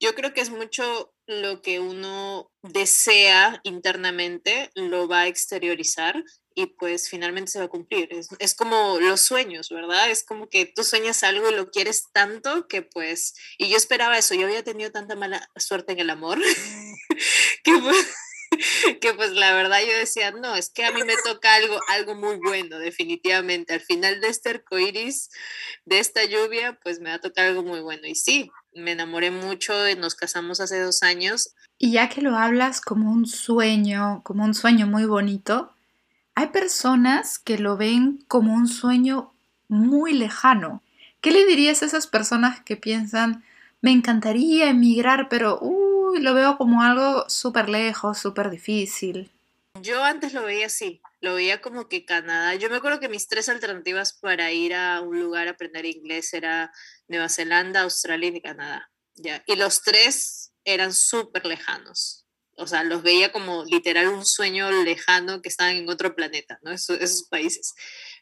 Yo 0.00 0.16
creo 0.16 0.34
que 0.34 0.40
es 0.40 0.50
mucho 0.50 1.14
lo 1.28 1.62
que 1.62 1.78
uno 1.78 2.50
desea 2.62 3.60
internamente, 3.62 4.70
lo 4.74 5.06
va 5.06 5.20
a 5.20 5.26
exteriorizar 5.28 6.24
y 6.54 6.66
pues 6.66 7.08
finalmente 7.08 7.50
se 7.50 7.58
va 7.58 7.66
a 7.66 7.68
cumplir. 7.68 8.08
Es, 8.38 8.54
como 8.54 8.98
los 9.00 9.20
sueños, 9.20 9.68
¿verdad? 9.70 10.10
Es 10.10 10.24
como 10.24 10.48
que 10.48 10.66
tú 10.66 10.84
sueñas 10.84 11.22
algo 11.22 11.50
y 11.50 11.54
lo 11.54 11.70
quieres 11.70 12.04
tanto 12.12 12.68
que 12.68 12.82
pues, 12.82 13.34
y 13.58 13.68
yo 13.68 13.76
esperaba 13.76 14.18
eso, 14.18 14.34
yo 14.34 14.46
había 14.46 14.62
tenido 14.62 14.90
tanta 14.90 15.14
mala 15.14 15.48
suerte 15.56 15.92
en 15.92 16.00
el 16.00 16.10
amor 16.10 16.38
que, 17.64 17.78
pues, 17.78 18.08
que 19.00 19.14
pues 19.14 19.32
la 19.32 19.52
verdad 19.54 19.78
yo 19.80 19.96
decía, 19.96 20.30
no, 20.30 20.54
es 20.54 20.70
que 20.70 20.84
a 20.84 20.92
mí 20.92 21.02
me 21.04 21.14
toca 21.24 21.54
algo, 21.54 21.78
algo 21.88 22.14
muy 22.14 22.36
bueno, 22.36 22.78
definitivamente. 22.78 23.74
Al 23.74 23.80
final 23.80 24.20
de 24.20 24.28
este 24.28 24.50
arcoiris, 24.50 25.30
de 25.84 25.98
esta 25.98 26.24
lluvia, 26.24 26.78
pues 26.82 27.00
me 27.00 27.10
va 27.10 27.16
a 27.16 27.20
tocar 27.20 27.46
algo 27.46 27.62
muy 27.62 27.80
bueno. 27.80 28.06
Y 28.06 28.14
sí, 28.14 28.50
me 28.74 28.92
enamoré 28.92 29.30
mucho, 29.30 29.88
y 29.88 29.96
nos 29.96 30.14
casamos 30.14 30.60
hace 30.60 30.80
dos 30.80 31.02
años. 31.02 31.54
Y 31.78 31.92
ya 31.92 32.08
que 32.08 32.20
lo 32.20 32.36
hablas 32.36 32.80
como 32.80 33.10
un 33.10 33.26
sueño, 33.26 34.22
como 34.24 34.44
un 34.44 34.54
sueño 34.54 34.86
muy 34.86 35.04
bonito, 35.04 35.71
hay 36.34 36.48
personas 36.48 37.38
que 37.38 37.58
lo 37.58 37.76
ven 37.76 38.24
como 38.28 38.54
un 38.54 38.68
sueño 38.68 39.34
muy 39.68 40.12
lejano. 40.12 40.82
¿Qué 41.20 41.30
le 41.30 41.44
dirías 41.46 41.82
a 41.82 41.86
esas 41.86 42.06
personas 42.06 42.60
que 42.60 42.76
piensan, 42.76 43.44
me 43.80 43.90
encantaría 43.90 44.70
emigrar, 44.70 45.28
pero 45.28 45.60
lo 46.18 46.34
veo 46.34 46.56
como 46.56 46.82
algo 46.82 47.28
súper 47.28 47.68
lejos, 47.68 48.18
súper 48.18 48.50
difícil? 48.50 49.30
Yo 49.80 50.02
antes 50.04 50.32
lo 50.32 50.42
veía 50.42 50.66
así, 50.66 51.00
lo 51.20 51.34
veía 51.34 51.60
como 51.60 51.88
que 51.88 52.04
Canadá. 52.04 52.54
Yo 52.54 52.70
me 52.70 52.76
acuerdo 52.76 53.00
que 53.00 53.08
mis 53.08 53.28
tres 53.28 53.48
alternativas 53.48 54.12
para 54.12 54.52
ir 54.52 54.74
a 54.74 55.00
un 55.00 55.20
lugar 55.20 55.48
a 55.48 55.52
aprender 55.52 55.86
inglés 55.86 56.32
era 56.34 56.72
Nueva 57.08 57.28
Zelanda, 57.28 57.82
Australia 57.82 58.30
y 58.34 58.40
Canadá. 58.40 58.90
¿ya? 59.14 59.42
Y 59.46 59.56
los 59.56 59.82
tres 59.82 60.52
eran 60.64 60.92
súper 60.92 61.46
lejanos 61.46 62.21
o 62.56 62.66
sea, 62.66 62.84
los 62.84 63.02
veía 63.02 63.32
como 63.32 63.64
literal 63.64 64.08
un 64.08 64.24
sueño 64.24 64.70
lejano 64.70 65.42
que 65.42 65.48
estaban 65.48 65.76
en 65.76 65.88
otro 65.88 66.14
planeta, 66.14 66.58
¿no? 66.62 66.72
Esos, 66.72 67.00
esos 67.00 67.24
países. 67.24 67.74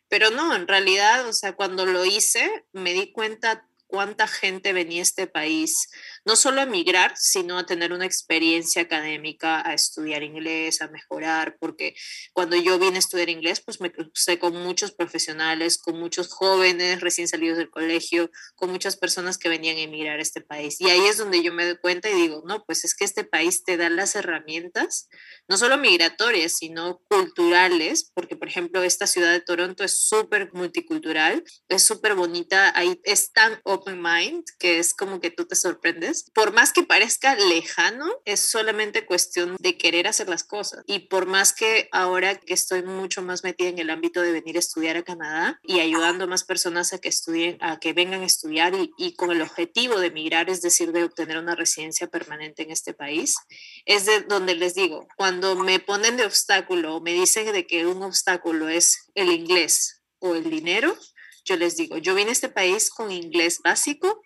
Pero 0.09 0.31
no, 0.31 0.55
en 0.55 0.67
realidad, 0.67 1.27
o 1.29 1.33
sea, 1.33 1.55
cuando 1.55 1.87
lo 1.87 2.05
hice, 2.05 2.65
me 2.73 2.93
di 2.93 3.13
cuenta 3.13 3.67
cuánta 3.91 4.27
gente 4.27 4.73
venía 4.73 5.01
a 5.01 5.03
este 5.03 5.27
país, 5.27 5.91
no 6.25 6.37
solo 6.37 6.61
a 6.61 6.67
migrar, 6.67 7.13
sino 7.17 7.59
a 7.59 7.67
tener 7.67 7.93
una 7.93 8.07
experiencia 8.07 8.83
académica, 8.83 9.67
a 9.67 9.75
estudiar 9.75 10.23
inglés, 10.23 10.83
a 10.83 10.89
mejorar, 10.89 11.57
porque 11.59 11.95
cuando 12.33 12.57
yo 12.57 12.79
vine 12.79 12.97
a 12.97 12.99
estudiar 12.99 13.29
inglés, 13.29 13.61
pues 13.61 13.81
me 13.81 13.93
crucé 13.93 14.39
con 14.39 14.55
muchos 14.55 14.93
profesionales, 14.93 15.79
con 15.79 15.99
muchos 15.99 16.29
jóvenes 16.29 17.01
recién 17.01 17.29
salidos 17.29 17.59
del 17.59 17.71
colegio, 17.71 18.31
con 18.55 18.71
muchas 18.71 18.97
personas 18.97 19.39
que 19.39 19.49
venían 19.49 19.77
a 19.77 19.81
emigrar 19.81 20.19
a 20.19 20.23
este 20.23 20.41
país. 20.41 20.81
Y 20.81 20.91
ahí 20.91 21.01
es 21.07 21.17
donde 21.17 21.43
yo 21.43 21.53
me 21.53 21.65
doy 21.65 21.79
cuenta 21.79 22.11
y 22.11 22.15
digo, 22.15 22.43
no, 22.47 22.65
pues 22.65 22.85
es 22.85 22.95
que 22.95 23.05
este 23.05 23.25
país 23.25 23.65
te 23.65 23.77
da 23.77 23.89
las 23.89 24.15
herramientas, 24.17 25.09
no 25.49 25.57
solo 25.57 25.79
migratorias, 25.79 26.53
sino 26.53 27.01
culturales, 27.09 28.11
porque 28.15 28.37
por 28.37 28.49
ejemplo 28.49 28.83
esta 28.83 29.07
ciudad 29.07 29.33
de 29.33 29.41
Toronto 29.41 29.85
es 29.85 29.97
súper 29.97 30.51
multicultural, 30.53 31.45
es 31.69 31.83
súper 31.83 32.15
bonita, 32.15 32.73
ahí 32.77 33.01
es 33.05 33.33
tan 33.33 33.61
open 33.65 34.01
mind 34.03 34.45
que 34.59 34.79
es 34.79 34.95
como 34.95 35.21
que 35.21 35.31
tú 35.31 35.47
te 35.47 35.57
sorprendes. 35.57 36.10
Por 36.35 36.53
más 36.53 36.73
que 36.73 36.83
parezca 36.83 37.35
lejano, 37.35 38.07
es 38.25 38.41
solamente 38.41 39.07
cuestión 39.07 39.57
de 39.59 39.77
querer 39.77 40.07
hacer 40.07 40.29
las 40.29 40.45
cosas. 40.45 40.83
Y 40.87 41.01
por 41.01 41.27
más 41.27 41.53
que 41.53 41.89
ahora 41.93 42.37
que 42.37 42.55
estoy 42.55 42.83
mucho 42.83 43.23
más 43.23 43.45
metida 43.45 43.69
en 43.69 43.79
el 43.79 43.91
ámbito 43.91 44.21
de 44.23 44.33
venir 44.33 44.57
a 44.57 44.61
estudiar 44.61 44.97
a 44.97 45.03
Canadá 45.03 45.61
y 45.63 45.81
ayudando 45.81 46.25
a 46.25 46.27
más 46.29 46.45
personas 46.45 46.93
a 46.93 46.99
que 46.99 47.09
estudien, 47.09 47.59
a 47.61 47.79
que 47.79 47.93
vengan 47.93 48.23
a 48.23 48.27
estudiar 48.27 48.75
y, 48.75 48.93
y 48.99 49.15
con 49.15 49.31
el 49.31 49.43
objetivo 49.43 49.99
de 49.99 50.11
migrar, 50.11 50.51
es 50.51 50.63
decir, 50.63 50.93
de 50.93 51.05
obtener 51.05 51.39
una 51.39 51.55
residencia 51.55 52.09
permanente 52.09 52.63
en 52.63 52.71
este 52.71 52.95
país, 52.95 53.37
es 53.85 54.07
de 54.07 54.21
donde 54.23 54.55
les 54.55 54.75
digo, 54.75 55.07
cuando 55.17 55.57
me 55.57 55.79
ponen 55.81 56.17
de 56.17 56.25
obstáculo 56.25 56.97
o 56.97 57.01
me 57.01 57.13
dicen 57.13 57.53
de 57.53 57.67
que 57.67 57.87
un 57.87 58.03
obstáculo 58.03 58.69
es 58.69 59.11
el 59.15 59.31
inglés 59.31 60.03
o 60.19 60.35
el 60.35 60.51
dinero, 60.51 60.97
yo 61.45 61.57
les 61.57 61.77
digo, 61.77 61.97
yo 61.99 62.15
vine 62.15 62.31
a 62.31 62.33
este 62.33 62.49
país 62.49 62.91
con 62.91 63.11
inglés 63.11 63.61
básico 63.65 64.21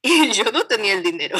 y 0.02 0.32
yo 0.32 0.44
no 0.52 0.66
tenía 0.66 0.94
el 0.94 1.02
dinero. 1.02 1.38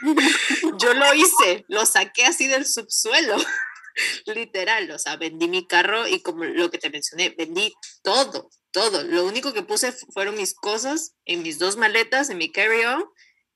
Yo 0.80 0.94
lo 0.94 1.12
hice, 1.12 1.64
lo 1.66 1.84
saqué 1.84 2.24
así 2.24 2.46
del 2.46 2.64
subsuelo, 2.66 3.36
literal, 4.26 4.88
o 4.92 4.98
sea, 4.98 5.16
vendí 5.16 5.48
mi 5.48 5.66
carro 5.66 6.06
y 6.06 6.22
como 6.22 6.44
lo 6.44 6.70
que 6.70 6.78
te 6.78 6.88
mencioné, 6.88 7.34
vendí 7.36 7.74
todo, 8.02 8.48
todo. 8.70 9.02
Lo 9.02 9.26
único 9.26 9.52
que 9.52 9.62
puse 9.62 9.92
fueron 10.12 10.36
mis 10.36 10.54
cosas 10.54 11.16
en 11.24 11.42
mis 11.42 11.58
dos 11.58 11.76
maletas, 11.76 12.30
en 12.30 12.38
mi 12.38 12.52
carry-on 12.52 13.04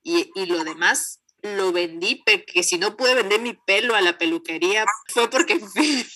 y, 0.03 0.31
y 0.35 0.45
lo 0.45 0.65
demás 0.65 1.21
lo 1.43 1.71
vendí, 1.73 2.23
porque 2.25 2.63
si 2.63 2.77
no 2.77 2.95
pude 2.95 3.15
vender 3.15 3.41
mi 3.41 3.53
pelo 3.53 3.95
a 3.95 4.01
la 4.01 4.17
peluquería 4.17 4.85
fue 5.07 5.29
porque 5.29 5.59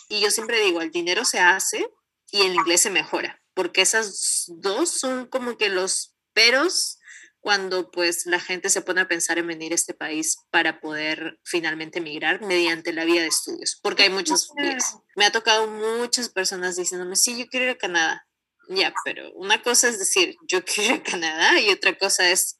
Y 0.10 0.22
yo 0.22 0.32
siempre 0.32 0.62
digo, 0.62 0.82
el 0.82 0.92
dinero 0.92 1.26
se 1.26 1.40
hace 1.40 1.88
y 2.32 2.42
el 2.42 2.56
inglés 2.56 2.82
se 2.82 2.90
mejora, 2.90 3.42
porque 3.54 3.82
esas 3.82 4.46
dos 4.48 4.90
son 4.90 5.28
como 5.28 5.58
que 5.58 5.70
los 5.70 6.16
peros 6.34 6.97
cuando 7.40 7.92
pues 7.92 8.26
la 8.26 8.40
gente 8.40 8.70
se 8.70 8.82
pone 8.82 9.02
a 9.02 9.08
pensar 9.08 9.38
en 9.38 9.48
venir 9.48 9.72
a 9.72 9.76
este 9.76 9.94
país 9.94 10.38
para 10.50 10.80
poder 10.80 11.40
finalmente 11.44 12.00
emigrar 12.00 12.42
mediante 12.42 12.94
la 12.94 13.06
vía 13.06 13.22
de 13.22 13.28
estudios, 13.28 13.80
porque 13.82 14.04
hay 14.04 14.10
muchas 14.10 14.50
vías. 14.56 14.98
Me 15.16 15.26
ha 15.26 15.32
tocado 15.32 15.68
muchas 15.68 16.30
personas 16.30 16.76
diciéndome, 16.76 17.16
sí, 17.16 17.38
yo 17.38 17.48
quiero 17.48 17.66
ir 17.68 17.72
a 17.72 17.78
Canadá. 17.78 18.28
Ya, 18.70 18.94
pero 19.06 19.32
una 19.36 19.62
cosa 19.62 19.88
es 19.88 19.98
decir, 19.98 20.36
yo 20.48 20.62
quiero 20.66 20.96
ir 20.96 21.02
a 21.02 21.04
Canadá 21.04 21.60
y 21.60 21.70
otra 21.70 21.98
cosa 21.98 22.30
es, 22.30 22.60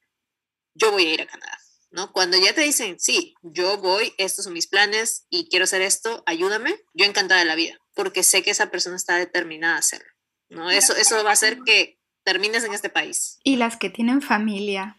yo 0.74 0.92
voy 0.92 1.08
a 1.08 1.14
ir 1.14 1.22
a 1.22 1.28
Canadá. 1.28 1.58
¿No? 1.90 2.12
Cuando 2.12 2.38
ya 2.38 2.54
te 2.54 2.62
dicen, 2.62 3.00
sí, 3.00 3.34
yo 3.42 3.78
voy, 3.78 4.14
estos 4.18 4.44
son 4.44 4.54
mis 4.54 4.68
planes 4.68 5.26
y 5.30 5.48
quiero 5.50 5.64
hacer 5.64 5.82
esto, 5.82 6.22
ayúdame, 6.26 6.78
yo 6.94 7.06
encantada 7.06 7.40
de 7.40 7.46
la 7.46 7.56
vida, 7.56 7.78
porque 7.96 8.24
sé 8.24 8.44
que 8.44 8.52
esa 8.52 8.70
persona 8.70 8.98
está 8.98 9.16
determinada 9.16 9.76
a 9.76 9.80
hacerlo, 9.80 10.12
¿no? 10.50 10.70
Eso, 10.70 10.96
eso 10.98 11.24
va 11.24 11.30
a 11.30 11.34
hacer 11.34 11.60
que 11.66 11.97
termines 12.28 12.66
en 12.66 12.74
este 12.74 12.90
país. 12.90 13.40
Y 13.46 13.56
las 13.56 13.78
que 13.78 13.90
tienen 13.90 14.22
familia, 14.22 14.98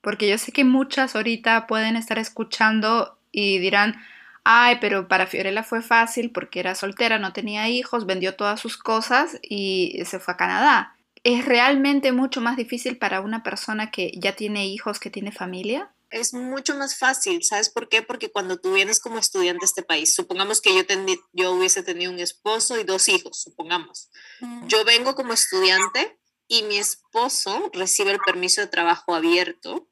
porque 0.00 0.26
yo 0.26 0.38
sé 0.38 0.50
que 0.50 0.64
muchas 0.64 1.14
ahorita 1.14 1.66
pueden 1.66 1.94
estar 1.94 2.18
escuchando 2.18 3.18
y 3.30 3.58
dirán, 3.58 4.02
ay, 4.44 4.78
pero 4.80 5.06
para 5.06 5.26
Fiorella 5.26 5.62
fue 5.62 5.82
fácil 5.82 6.30
porque 6.30 6.58
era 6.58 6.74
soltera, 6.74 7.18
no 7.18 7.34
tenía 7.34 7.68
hijos, 7.68 8.06
vendió 8.06 8.34
todas 8.34 8.60
sus 8.60 8.78
cosas 8.78 9.38
y 9.42 10.00
se 10.06 10.20
fue 10.20 10.32
a 10.32 10.38
Canadá. 10.38 10.96
¿Es 11.22 11.44
realmente 11.44 12.12
mucho 12.12 12.40
más 12.40 12.56
difícil 12.56 12.96
para 12.96 13.20
una 13.20 13.42
persona 13.42 13.90
que 13.90 14.12
ya 14.16 14.34
tiene 14.34 14.66
hijos, 14.66 14.98
que 14.98 15.10
tiene 15.10 15.32
familia? 15.32 15.90
es 16.10 16.34
mucho 16.34 16.74
más 16.74 16.98
fácil, 16.98 17.44
¿sabes 17.44 17.68
por 17.68 17.88
qué? 17.88 18.02
Porque 18.02 18.32
cuando 18.32 18.58
tú 18.58 18.72
vienes 18.72 18.98
como 18.98 19.18
estudiante 19.18 19.64
a 19.64 19.68
este 19.68 19.84
país, 19.84 20.12
supongamos 20.12 20.60
que 20.60 20.74
yo, 20.74 20.82
yo 21.32 21.52
hubiese 21.52 21.84
tenido 21.84 22.10
un 22.10 22.18
esposo 22.18 22.80
y 22.80 22.84
dos 22.84 23.08
hijos, 23.08 23.40
supongamos. 23.40 24.10
Yo 24.66 24.84
vengo 24.84 25.14
como 25.14 25.32
estudiante 25.32 26.18
y 26.50 26.64
mi 26.64 26.78
esposo 26.78 27.70
recibe 27.72 28.10
el 28.10 28.18
permiso 28.18 28.60
de 28.60 28.66
trabajo 28.66 29.14
abierto, 29.14 29.88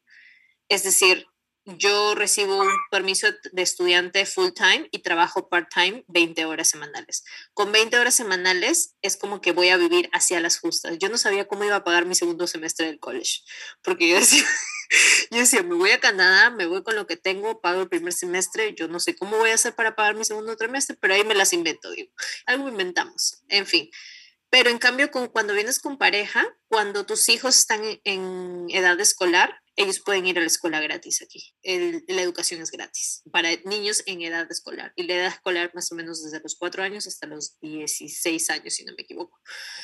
es 0.68 0.82
decir, 0.82 1.28
yo 1.64 2.16
recibo 2.16 2.56
un 2.58 2.70
permiso 2.90 3.28
de 3.52 3.62
estudiante 3.62 4.26
full 4.26 4.50
time 4.50 4.88
y 4.90 5.00
trabajo 5.00 5.48
part 5.48 5.72
time 5.72 6.04
20 6.08 6.46
horas 6.46 6.68
semanales. 6.68 7.24
Con 7.54 7.70
20 7.70 7.96
horas 7.98 8.14
semanales 8.16 8.96
es 9.02 9.16
como 9.16 9.40
que 9.40 9.52
voy 9.52 9.68
a 9.68 9.76
vivir 9.76 10.10
hacia 10.12 10.40
las 10.40 10.58
justas. 10.58 10.98
Yo 10.98 11.08
no 11.08 11.16
sabía 11.16 11.46
cómo 11.46 11.62
iba 11.62 11.76
a 11.76 11.84
pagar 11.84 12.06
mi 12.06 12.16
segundo 12.16 12.48
semestre 12.48 12.86
del 12.86 12.98
college, 12.98 13.42
porque 13.82 14.08
yo 14.08 14.16
decía, 14.16 14.44
yo 15.30 15.38
decía, 15.38 15.62
me 15.62 15.76
voy 15.76 15.92
a 15.92 16.00
Canadá, 16.00 16.50
me 16.50 16.66
voy 16.66 16.82
con 16.82 16.96
lo 16.96 17.06
que 17.06 17.16
tengo, 17.16 17.60
pago 17.60 17.82
el 17.82 17.88
primer 17.88 18.12
semestre, 18.12 18.74
yo 18.74 18.88
no 18.88 18.98
sé 18.98 19.14
cómo 19.14 19.38
voy 19.38 19.50
a 19.50 19.54
hacer 19.54 19.76
para 19.76 19.94
pagar 19.94 20.16
mi 20.16 20.24
segundo 20.24 20.56
trimestre, 20.56 20.96
pero 21.00 21.14
ahí 21.14 21.22
me 21.22 21.36
las 21.36 21.52
invento, 21.52 21.92
digo, 21.92 22.10
algo 22.46 22.68
inventamos, 22.68 23.42
en 23.48 23.64
fin. 23.64 23.90
Pero 24.50 24.70
en 24.70 24.78
cambio, 24.78 25.10
con, 25.10 25.28
cuando 25.28 25.52
vienes 25.52 25.78
con 25.78 25.98
pareja, 25.98 26.46
cuando 26.68 27.04
tus 27.04 27.28
hijos 27.28 27.58
están 27.58 27.82
en, 28.04 28.66
edad 28.70 28.98
escolar, 29.00 29.60
ellos 29.76 30.00
pueden 30.00 30.26
ir 30.26 30.38
a 30.38 30.40
la 30.40 30.46
escuela 30.46 30.80
gratis 30.80 31.22
aquí. 31.22 31.54
la 31.62 32.22
educación 32.22 32.60
es 32.62 32.70
gratis 32.70 33.22
para 33.30 33.54
niños 33.64 34.02
en 34.06 34.22
edad 34.22 34.50
escolar. 34.50 34.92
Y 34.96 35.04
la 35.04 35.14
edad 35.14 35.26
escolar 35.26 35.70
más 35.74 35.92
o 35.92 35.94
menos 35.94 36.22
desde 36.24 36.40
los 36.40 36.56
4 36.56 36.82
años 36.82 37.06
hasta 37.06 37.26
los 37.26 37.58
16 37.60 38.50
años, 38.50 38.74
si 38.74 38.84
no 38.84 38.92
me 38.96 39.02
equivoco, 39.02 39.38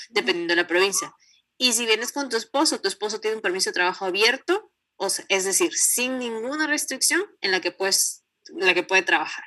dependiendo 0.08 0.52
de 0.52 0.62
la 0.62 0.66
provincia. 0.66 1.12
Y 1.58 1.72
si 1.74 1.86
vienes 1.86 2.12
con 2.12 2.28
tu 2.28 2.36
esposo, 2.36 2.80
tu 2.80 2.88
esposo 2.88 3.20
tiene 3.20 3.36
un 3.36 3.42
permiso 3.42 3.70
de 3.70 3.74
trabajo 3.74 4.06
abierto, 4.06 4.72
o 4.96 5.10
sea, 5.10 5.24
es 5.28 5.44
decir, 5.44 5.72
sin 5.74 6.18
ninguna 6.18 6.66
restricción 6.66 7.24
en 7.40 7.50
la 7.50 7.60
que, 7.60 7.70
puedes, 7.70 8.24
la 8.48 8.74
que 8.74 8.82
puede 8.82 9.02
trabajar. 9.02 9.44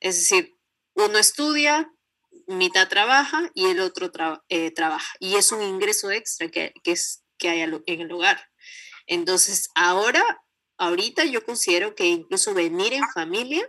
Es 0.00 0.16
decir, 0.16 0.56
uno 0.94 1.18
estudia, 1.18 1.90
mitad 2.56 2.88
trabaja 2.88 3.50
y 3.54 3.66
el 3.66 3.80
otro 3.80 4.10
eh, 4.48 4.70
trabaja. 4.70 5.12
Y 5.18 5.36
es 5.36 5.52
un 5.52 5.62
ingreso 5.62 6.10
extra 6.10 6.48
que, 6.50 6.72
que, 6.82 6.92
es, 6.92 7.24
que 7.38 7.48
hay 7.48 7.60
en 7.60 8.00
el 8.00 8.12
hogar. 8.12 8.50
Entonces, 9.06 9.68
ahora, 9.74 10.22
ahorita 10.78 11.24
yo 11.24 11.44
considero 11.44 11.94
que 11.94 12.06
incluso 12.06 12.54
venir 12.54 12.92
en 12.92 13.08
familia 13.14 13.68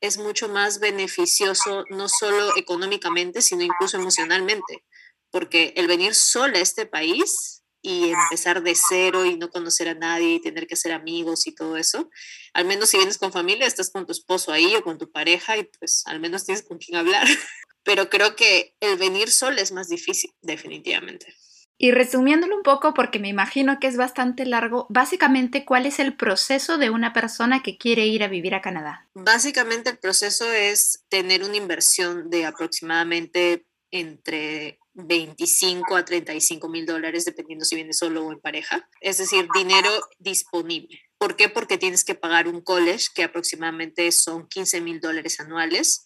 es 0.00 0.18
mucho 0.18 0.48
más 0.48 0.80
beneficioso, 0.80 1.84
no 1.90 2.08
solo 2.08 2.56
económicamente, 2.56 3.40
sino 3.42 3.62
incluso 3.62 3.96
emocionalmente, 3.96 4.84
porque 5.30 5.72
el 5.76 5.86
venir 5.86 6.14
sola 6.14 6.58
a 6.58 6.62
este 6.62 6.86
país 6.86 7.62
y 7.82 8.10
empezar 8.10 8.62
de 8.62 8.74
cero 8.74 9.24
y 9.24 9.36
no 9.36 9.48
conocer 9.48 9.88
a 9.88 9.94
nadie 9.94 10.34
y 10.34 10.40
tener 10.40 10.66
que 10.66 10.76
ser 10.76 10.92
amigos 10.92 11.46
y 11.46 11.54
todo 11.54 11.76
eso, 11.76 12.10
al 12.52 12.64
menos 12.64 12.90
si 12.90 12.96
vienes 12.96 13.16
con 13.16 13.32
familia, 13.32 13.66
estás 13.66 13.90
con 13.90 14.06
tu 14.06 14.12
esposo 14.12 14.52
ahí 14.52 14.74
o 14.74 14.82
con 14.82 14.98
tu 14.98 15.10
pareja 15.10 15.56
y 15.56 15.64
pues 15.78 16.02
al 16.06 16.20
menos 16.20 16.44
tienes 16.44 16.64
con 16.64 16.78
quien 16.78 16.98
hablar. 16.98 17.26
pero 17.86 18.10
creo 18.10 18.34
que 18.34 18.74
el 18.80 18.98
venir 18.98 19.30
solo 19.30 19.60
es 19.60 19.70
más 19.70 19.88
difícil, 19.88 20.34
definitivamente. 20.42 21.32
Y 21.78 21.92
resumiéndolo 21.92 22.56
un 22.56 22.62
poco, 22.62 22.94
porque 22.94 23.20
me 23.20 23.28
imagino 23.28 23.78
que 23.78 23.86
es 23.86 23.96
bastante 23.96 24.44
largo, 24.44 24.86
básicamente, 24.88 25.64
¿cuál 25.64 25.86
es 25.86 26.00
el 26.00 26.16
proceso 26.16 26.78
de 26.78 26.90
una 26.90 27.12
persona 27.12 27.62
que 27.62 27.78
quiere 27.78 28.06
ir 28.06 28.24
a 28.24 28.28
vivir 28.28 28.54
a 28.54 28.60
Canadá? 28.60 29.08
Básicamente 29.14 29.90
el 29.90 29.98
proceso 29.98 30.50
es 30.52 31.04
tener 31.08 31.44
una 31.44 31.56
inversión 31.56 32.28
de 32.28 32.46
aproximadamente 32.46 33.66
entre 33.92 34.80
25 34.94 35.94
a 35.94 36.04
35 36.04 36.68
mil 36.68 36.86
dólares, 36.86 37.24
dependiendo 37.24 37.64
si 37.64 37.76
vienes 37.76 37.98
solo 37.98 38.26
o 38.26 38.32
en 38.32 38.40
pareja. 38.40 38.88
Es 39.00 39.18
decir, 39.18 39.46
dinero 39.54 39.90
disponible. 40.18 40.98
¿Por 41.18 41.36
qué? 41.36 41.48
Porque 41.48 41.78
tienes 41.78 42.02
que 42.02 42.16
pagar 42.16 42.48
un 42.48 42.62
college, 42.62 43.08
que 43.14 43.22
aproximadamente 43.22 44.10
son 44.10 44.48
15 44.48 44.80
mil 44.80 45.00
dólares 45.00 45.38
anuales 45.38 46.04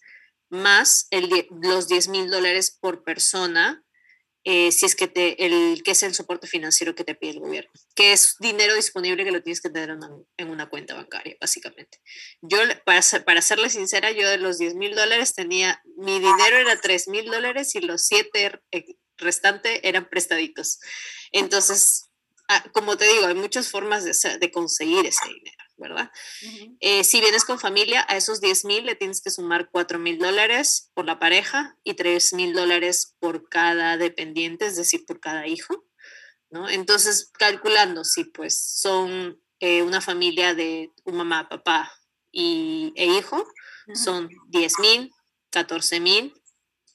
más 0.51 1.07
el, 1.09 1.47
los 1.61 1.87
10 1.87 2.09
mil 2.09 2.29
dólares 2.29 2.77
por 2.79 3.03
persona, 3.03 3.83
eh, 4.43 4.71
si 4.71 4.87
es 4.87 4.95
que 4.95 5.07
te, 5.07 5.45
el 5.45 5.83
que 5.83 5.91
es 5.91 6.01
el 6.01 6.15
soporte 6.15 6.47
financiero 6.47 6.95
que 6.95 7.03
te 7.03 7.13
pide 7.13 7.31
el 7.31 7.39
gobierno, 7.39 7.71
que 7.95 8.11
es 8.11 8.35
dinero 8.39 8.73
disponible 8.73 9.23
que 9.23 9.31
lo 9.31 9.43
tienes 9.43 9.61
que 9.61 9.69
tener 9.69 9.95
en 10.37 10.49
una 10.49 10.67
cuenta 10.67 10.95
bancaria, 10.95 11.37
básicamente. 11.39 12.01
Yo, 12.41 12.57
para, 12.83 13.01
para 13.23 13.41
serle 13.41 13.69
sincera, 13.69 14.11
yo 14.11 14.27
de 14.27 14.39
los 14.39 14.57
10 14.57 14.75
mil 14.75 14.95
dólares 14.95 15.35
tenía, 15.35 15.81
mi 15.95 16.19
dinero 16.19 16.57
era 16.57 16.79
3 16.81 17.07
mil 17.09 17.25
dólares 17.25 17.75
y 17.75 17.81
los 17.81 18.01
7 18.07 18.61
restantes 19.17 19.79
eran 19.83 20.09
prestaditos. 20.09 20.79
Entonces, 21.31 22.09
ah, 22.47 22.65
como 22.73 22.97
te 22.97 23.05
digo, 23.07 23.27
hay 23.27 23.35
muchas 23.35 23.69
formas 23.69 24.03
de, 24.03 24.37
de 24.39 24.51
conseguir 24.51 25.05
ese 25.05 25.27
dinero. 25.27 25.60
¿Verdad? 25.77 26.11
Eh, 26.79 27.03
si 27.03 27.21
vienes 27.21 27.45
con 27.45 27.59
familia, 27.59 28.05
a 28.07 28.17
esos 28.17 28.41
10 28.41 28.65
mil 28.65 28.85
le 28.85 28.95
tienes 28.95 29.21
que 29.21 29.31
sumar 29.31 29.69
4 29.71 29.99
mil 29.99 30.19
dólares 30.19 30.91
por 30.93 31.05
la 31.05 31.19
pareja 31.19 31.77
y 31.83 31.95
3 31.95 32.33
mil 32.33 32.53
dólares 32.53 33.15
por 33.19 33.49
cada 33.49 33.97
dependiente, 33.97 34.65
es 34.65 34.75
decir, 34.75 35.05
por 35.05 35.19
cada 35.19 35.47
hijo, 35.47 35.85
¿no? 36.49 36.69
Entonces, 36.69 37.31
calculando 37.37 38.03
si 38.03 38.25
pues 38.25 38.59
son 38.59 39.41
eh, 39.59 39.81
una 39.83 40.01
familia 40.01 40.53
de 40.53 40.91
un 41.05 41.15
mamá, 41.17 41.49
papá 41.49 41.91
y, 42.31 42.93
e 42.95 43.05
hijo, 43.05 43.45
son 43.93 44.29
10 44.49 44.79
mil, 44.79 45.11
14 45.49 45.99
mil, 45.99 46.33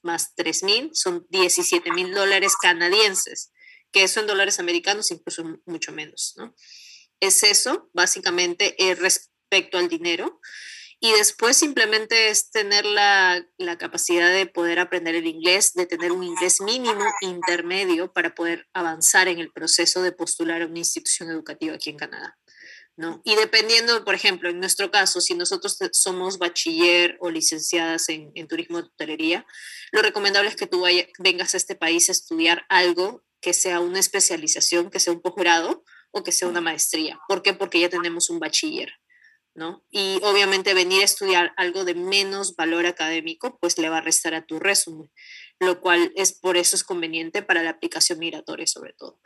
más 0.03 0.35
3 0.35 0.63
mil, 0.63 0.91
son 0.95 1.27
17 1.31 1.93
mil 1.93 2.15
dólares 2.15 2.55
canadienses, 2.61 3.53
que 3.93 4.05
eso 4.05 4.21
en 4.21 4.27
dólares 4.27 4.61
americanos 4.61 5.11
incluso 5.11 5.45
mucho 5.67 5.93
menos, 5.93 6.35
¿no? 6.37 6.55
Es 7.21 7.43
eso, 7.43 7.91
básicamente, 7.93 8.75
eh, 8.79 8.95
respecto 8.95 9.79
al 9.79 9.89
dinero. 9.89 10.41
Y 10.99 11.13
después 11.13 11.57
simplemente 11.57 12.31
es 12.31 12.51
tener 12.51 12.87
la, 12.87 13.47
la, 13.59 13.77
capacidad 13.77 14.33
de 14.33 14.47
poder 14.47 14.79
aprender 14.79 15.15
el 15.15 15.27
inglés, 15.27 15.75
de 15.75 15.85
tener 15.85 16.11
un 16.11 16.25
inglés 16.25 16.61
mínimo 16.63 17.05
intermedio 17.21 18.13
para 18.13 18.35
poder 18.35 18.67
avanzar 18.73 19.29
en 19.29 19.39
el 19.39 19.53
proceso 19.53 20.03
de 20.03 20.13
postular 20.13 20.63
a 20.63 20.67
una 20.67 20.79
institución 20.79 21.31
educativa 21.31 21.75
aquí 21.75 21.91
en 21.91 21.99
Canadá. 21.99 22.39
¿no? 22.97 23.21
Y 23.25 23.35
dependiendo, 23.35 24.05
por 24.05 24.15
ejemplo, 24.15 24.49
en 24.49 24.59
nuestro 24.59 24.91
caso, 24.91 25.21
si 25.21 25.35
nosotros 25.35 25.77
somos 25.93 26.39
bachiller 26.39 27.19
o 27.21 27.31
licenciadas 27.31 28.09
en, 28.09 28.33
en 28.35 28.49
turismo 28.49 28.79
de 28.79 28.89
hotelería, 28.89 29.47
lo 29.93 30.01
recomendable 30.01 30.49
es 30.49 30.57
que 30.57 30.67
tú 30.67 30.85
vengas 31.19 31.53
a 31.53 31.59
este 31.59 31.75
país 31.75 32.09
a 32.09 32.13
estudiar 32.13 32.65
algo 32.71 33.23
que 33.43 33.53
sea 33.53 33.81
una 33.81 34.01
especialización, 34.01 34.91
que 34.91 34.99
sea 34.99 35.13
un 35.13 35.21
posgrado 35.21 35.85
o 36.17 36.23
que 36.23 36.33
sea 36.33 36.49
una 36.49 36.63
maestría. 36.63 37.21
¿Por 37.29 37.43
qué? 37.43 37.53
Porque 37.53 37.79
ya 37.79 37.91
tenemos 37.91 38.31
un 38.31 38.41
bachiller. 38.41 38.91
¿no? 39.55 39.85
Y 39.91 40.19
obviamente 40.23 40.75
venir 40.75 41.03
a 41.03 41.07
estudiar 41.07 41.53
algo 41.57 41.85
de 41.85 41.95
menos 41.95 42.57
valor 42.57 42.87
académico, 42.87 43.59
pues 43.59 43.79
le 43.79 43.89
va 43.89 43.99
a 43.99 44.03
restar 44.03 44.35
a 44.35 44.45
tu 44.45 44.59
resumen, 44.59 45.11
lo 45.59 45.81
cual 45.81 46.13
es 46.15 46.33
por 46.33 46.59
eso 46.59 46.77
es 46.77 46.85
conveniente 46.85 47.43
para 47.43 47.63
la 47.63 47.71
aplicación 47.71 48.19
migratoria 48.19 48.67
sobre 48.67 48.93
todo. 48.93 49.19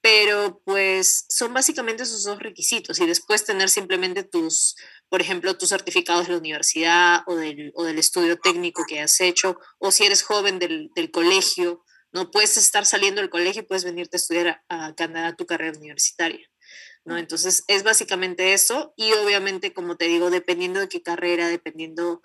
Pero 0.00 0.62
pues 0.64 1.26
son 1.28 1.52
básicamente 1.52 2.04
esos 2.04 2.24
dos 2.24 2.38
requisitos 2.38 3.00
y 3.00 3.06
después 3.06 3.44
tener 3.44 3.68
simplemente 3.68 4.22
tus, 4.22 4.76
por 5.08 5.20
ejemplo, 5.20 5.58
tus 5.58 5.70
certificados 5.70 6.26
de 6.26 6.32
la 6.32 6.38
universidad 6.38 7.22
o 7.26 7.34
del, 7.34 7.72
o 7.74 7.84
del 7.84 7.98
estudio 7.98 8.38
técnico 8.38 8.84
que 8.86 9.00
has 9.00 9.20
hecho, 9.20 9.58
o 9.78 9.90
si 9.90 10.04
eres 10.04 10.22
joven 10.22 10.60
del, 10.60 10.90
del 10.94 11.10
colegio, 11.10 11.84
no 12.12 12.30
puedes 12.30 12.56
estar 12.56 12.86
saliendo 12.86 13.20
del 13.20 13.30
colegio 13.30 13.62
y 13.62 13.66
puedes 13.66 13.84
venirte 13.84 14.16
a 14.16 14.20
estudiar 14.20 14.64
a, 14.68 14.86
a 14.86 14.94
Canadá 14.94 15.34
tu 15.34 15.46
carrera 15.46 15.76
universitaria. 15.76 16.48
¿no? 17.04 17.18
Entonces 17.18 17.64
es 17.68 17.82
básicamente 17.82 18.52
eso 18.52 18.94
y 18.96 19.12
obviamente, 19.12 19.72
como 19.72 19.96
te 19.96 20.06
digo, 20.06 20.30
dependiendo 20.30 20.80
de 20.80 20.88
qué 20.88 21.02
carrera, 21.02 21.48
dependiendo 21.48 22.22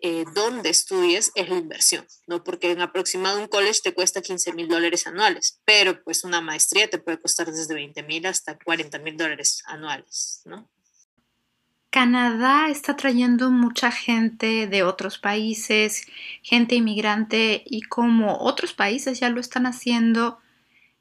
eh, 0.00 0.24
dónde 0.34 0.68
estudies, 0.68 1.32
es 1.34 1.48
la 1.48 1.56
inversión, 1.56 2.06
¿no? 2.26 2.44
Porque 2.44 2.70
en 2.70 2.82
aproximado 2.82 3.40
un 3.40 3.48
college 3.48 3.80
te 3.82 3.94
cuesta 3.94 4.20
15 4.20 4.52
mil 4.52 4.68
dólares 4.68 5.06
anuales, 5.06 5.60
pero 5.64 6.02
pues 6.04 6.22
una 6.22 6.40
maestría 6.40 6.88
te 6.88 6.98
puede 6.98 7.20
costar 7.20 7.50
desde 7.50 7.74
20 7.74 8.02
mil 8.02 8.26
hasta 8.26 8.58
40 8.58 8.98
mil 8.98 9.16
dólares 9.16 9.62
anuales, 9.66 10.42
¿no? 10.44 10.70
Canadá 11.96 12.68
está 12.68 12.94
trayendo 12.94 13.50
mucha 13.50 13.90
gente 13.90 14.66
de 14.66 14.82
otros 14.82 15.16
países, 15.16 16.06
gente 16.42 16.74
inmigrante, 16.74 17.62
y 17.64 17.80
como 17.80 18.36
otros 18.40 18.74
países 18.74 19.18
ya 19.18 19.30
lo 19.30 19.40
están 19.40 19.64
haciendo, 19.64 20.38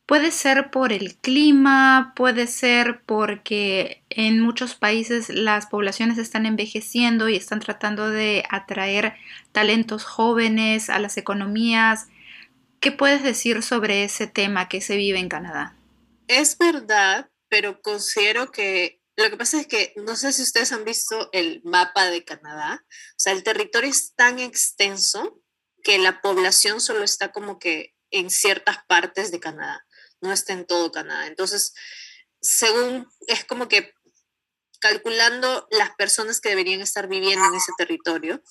Puede 0.06 0.30
ser 0.32 0.70
por 0.70 0.94
el 0.94 1.16
clima, 1.16 2.14
puede 2.16 2.46
ser 2.46 3.02
porque 3.08 4.04
en 4.12 4.40
muchos 4.40 4.76
países 4.76 5.30
las 5.30 5.66
poblaciones 5.66 6.20
están 6.20 6.46
envejeciendo 6.46 7.28
y 7.28 7.36
están 7.36 7.60
tratando 7.60 8.12
de 8.12 8.44
atraer 8.52 9.16
talentos 9.52 10.06
jóvenes 10.06 10.92
a 10.92 11.00
las 11.00 11.18
economías. 11.18 12.08
¿Qué 12.80 12.92
puedes 12.92 13.24
decir 13.24 13.64
sobre 13.64 14.04
ese 14.04 14.28
tema 14.28 14.70
que 14.70 14.80
se 14.80 14.96
vive 14.96 15.18
en 15.18 15.28
Canadá? 15.28 15.76
Es 16.28 16.56
verdad, 16.58 17.32
pero 17.50 17.82
considero 17.82 18.52
que 18.52 19.02
lo 19.18 19.30
que 19.30 19.38
pasa 19.38 19.60
es 19.60 19.68
que 19.68 19.94
no 19.96 20.16
sé 20.16 20.34
si 20.34 20.42
ustedes 20.42 20.72
han 20.72 20.84
visto 20.84 21.30
el 21.32 21.62
mapa 21.64 22.06
de 22.06 22.26
Canadá. 22.26 22.84
O 22.84 23.16
sea, 23.18 23.34
el 23.34 23.44
territorio 23.44 23.90
es 23.90 24.14
tan 24.16 24.40
extenso 24.40 25.42
que 25.84 25.98
la 25.98 26.22
población 26.22 26.82
solo 26.82 27.04
está 27.04 27.32
como 27.32 27.60
que 27.60 27.96
en 28.12 28.30
ciertas 28.30 28.78
partes 28.88 29.32
de 29.32 29.40
Canadá 29.40 29.86
no 30.22 30.34
está 30.34 30.54
en 30.54 30.66
todo 30.66 30.92
Canadá. 30.92 31.28
Entonces, 31.28 31.74
según, 32.42 33.08
es 33.28 33.46
como 33.46 33.68
que 33.68 33.94
calculando 34.80 35.68
las 35.72 35.96
personas 35.96 36.42
que 36.42 36.50
deberían 36.50 36.82
estar 36.82 37.08
viviendo 37.08 37.46
en 37.46 37.56
ese 37.56 37.72
territorio, 37.78 38.44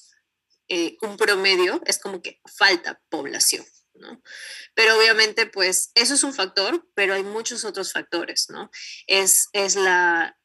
eh, 0.69 0.97
un 1.03 1.17
promedio 1.17 1.83
es 1.87 1.99
como 1.99 2.23
que 2.23 2.41
falta 2.57 3.01
población. 3.09 3.65
¿no? 3.95 4.21
Pero 4.75 4.97
obviamente, 4.99 5.47
pues 5.47 5.91
eso 5.95 6.15
es 6.15 6.25
un 6.25 6.35
factor, 6.35 6.89
pero 6.95 7.15
hay 7.15 7.23
muchos 7.23 7.65
otros 7.65 7.93
factores, 7.93 8.47
¿no? 8.49 8.71
Es, 9.07 9.49
es 9.53 9.77
la, 9.77 10.37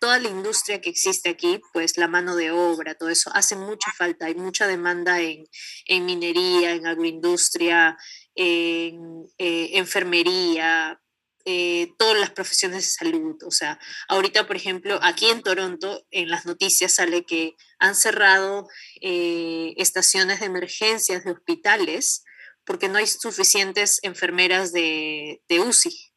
toda 0.00 0.18
la 0.18 0.28
industria 0.28 0.80
que 0.80 0.90
existe 0.90 1.28
aquí, 1.28 1.60
pues 1.72 1.96
la 1.98 2.08
mano 2.08 2.36
de 2.36 2.50
obra, 2.50 2.94
todo 2.94 3.08
eso, 3.08 3.30
hace 3.34 3.56
mucha 3.56 3.92
falta, 3.92 4.26
hay 4.26 4.34
mucha 4.34 4.66
demanda 4.66 5.20
en, 5.20 5.44
en 5.86 6.06
minería, 6.06 6.72
en 6.72 6.86
agroindustria, 6.86 7.96
en 8.34 9.26
eh, 9.38 9.70
enfermería, 9.74 11.00
eh, 11.46 11.92
todas 11.98 12.18
las 12.18 12.30
profesiones 12.30 12.78
de 12.78 12.90
salud. 12.90 13.36
O 13.44 13.50
sea, 13.50 13.78
ahorita, 14.08 14.46
por 14.46 14.56
ejemplo, 14.56 14.98
aquí 15.02 15.26
en 15.26 15.42
Toronto, 15.42 16.06
en 16.10 16.30
las 16.30 16.46
noticias 16.46 16.92
sale 16.92 17.24
que 17.24 17.54
han 17.78 17.94
cerrado 17.94 18.66
eh, 19.02 19.74
estaciones 19.76 20.40
de 20.40 20.46
emergencias 20.46 21.24
de 21.24 21.32
hospitales 21.32 22.24
porque 22.64 22.88
no 22.88 22.96
hay 22.96 23.06
suficientes 23.06 24.00
enfermeras 24.02 24.72
de, 24.72 25.42
de 25.48 25.60
UCI. 25.60 26.14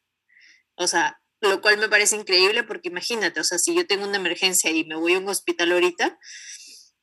O 0.75 0.87
sea, 0.87 1.19
lo 1.41 1.61
cual 1.61 1.77
me 1.77 1.89
parece 1.89 2.15
increíble 2.15 2.63
porque 2.63 2.89
imagínate, 2.89 3.39
o 3.39 3.43
sea, 3.43 3.59
si 3.59 3.75
yo 3.75 3.85
tengo 3.85 4.05
una 4.05 4.17
emergencia 4.17 4.71
y 4.71 4.85
me 4.85 4.95
voy 4.95 5.13
a 5.13 5.19
un 5.19 5.29
hospital 5.29 5.71
ahorita 5.71 6.17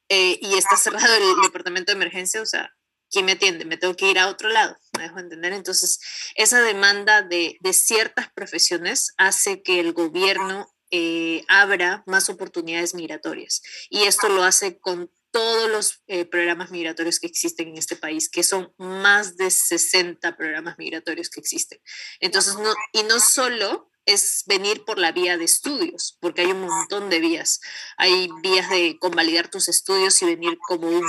y 0.08 0.54
está 0.56 0.76
cerrado 0.76 1.14
el 1.14 1.42
departamento 1.42 1.90
de 1.90 1.96
emergencia, 1.96 2.40
o 2.40 2.46
sea, 2.46 2.72
¿quién 3.10 3.24
me 3.24 3.32
atiende? 3.32 3.64
Me 3.64 3.76
tengo 3.76 3.94
que 3.96 4.10
ir 4.10 4.18
a 4.18 4.28
otro 4.28 4.48
lado, 4.48 4.76
me 4.96 5.04
dejo 5.04 5.18
entender. 5.18 5.52
Entonces, 5.52 5.98
esa 6.34 6.60
demanda 6.60 7.22
de, 7.22 7.56
de 7.60 7.72
ciertas 7.72 8.30
profesiones 8.32 9.14
hace 9.16 9.62
que 9.62 9.80
el 9.80 9.92
gobierno 9.92 10.74
eh, 10.90 11.44
abra 11.48 12.04
más 12.06 12.28
oportunidades 12.28 12.94
migratorias. 12.94 13.62
Y 13.90 14.04
esto 14.04 14.28
lo 14.28 14.44
hace 14.44 14.78
con 14.78 15.10
todos 15.32 15.68
los 15.68 16.02
eh, 16.06 16.24
programas 16.24 16.70
migratorios 16.70 17.18
que 17.18 17.26
existen 17.26 17.68
en 17.68 17.78
este 17.78 17.96
país, 17.96 18.28
que 18.28 18.44
son 18.44 18.72
más 18.78 19.36
de 19.36 19.50
60 19.50 20.36
programas 20.36 20.78
migratorios 20.78 21.30
que 21.30 21.40
existen. 21.40 21.80
Entonces, 22.20 22.54
no, 22.54 22.72
y 22.92 23.02
no 23.02 23.18
solo 23.18 23.90
es 24.06 24.42
venir 24.46 24.84
por 24.84 24.98
la 24.98 25.12
vía 25.12 25.38
de 25.38 25.44
estudios, 25.44 26.18
porque 26.20 26.42
hay 26.42 26.52
un 26.52 26.60
montón 26.60 27.10
de 27.10 27.20
vías. 27.20 27.60
Hay 27.96 28.28
vías 28.42 28.68
de 28.70 28.98
convalidar 28.98 29.48
tus 29.48 29.68
estudios 29.68 30.20
y 30.22 30.26
venir 30.26 30.58
como 30.68 30.88
un 30.88 31.06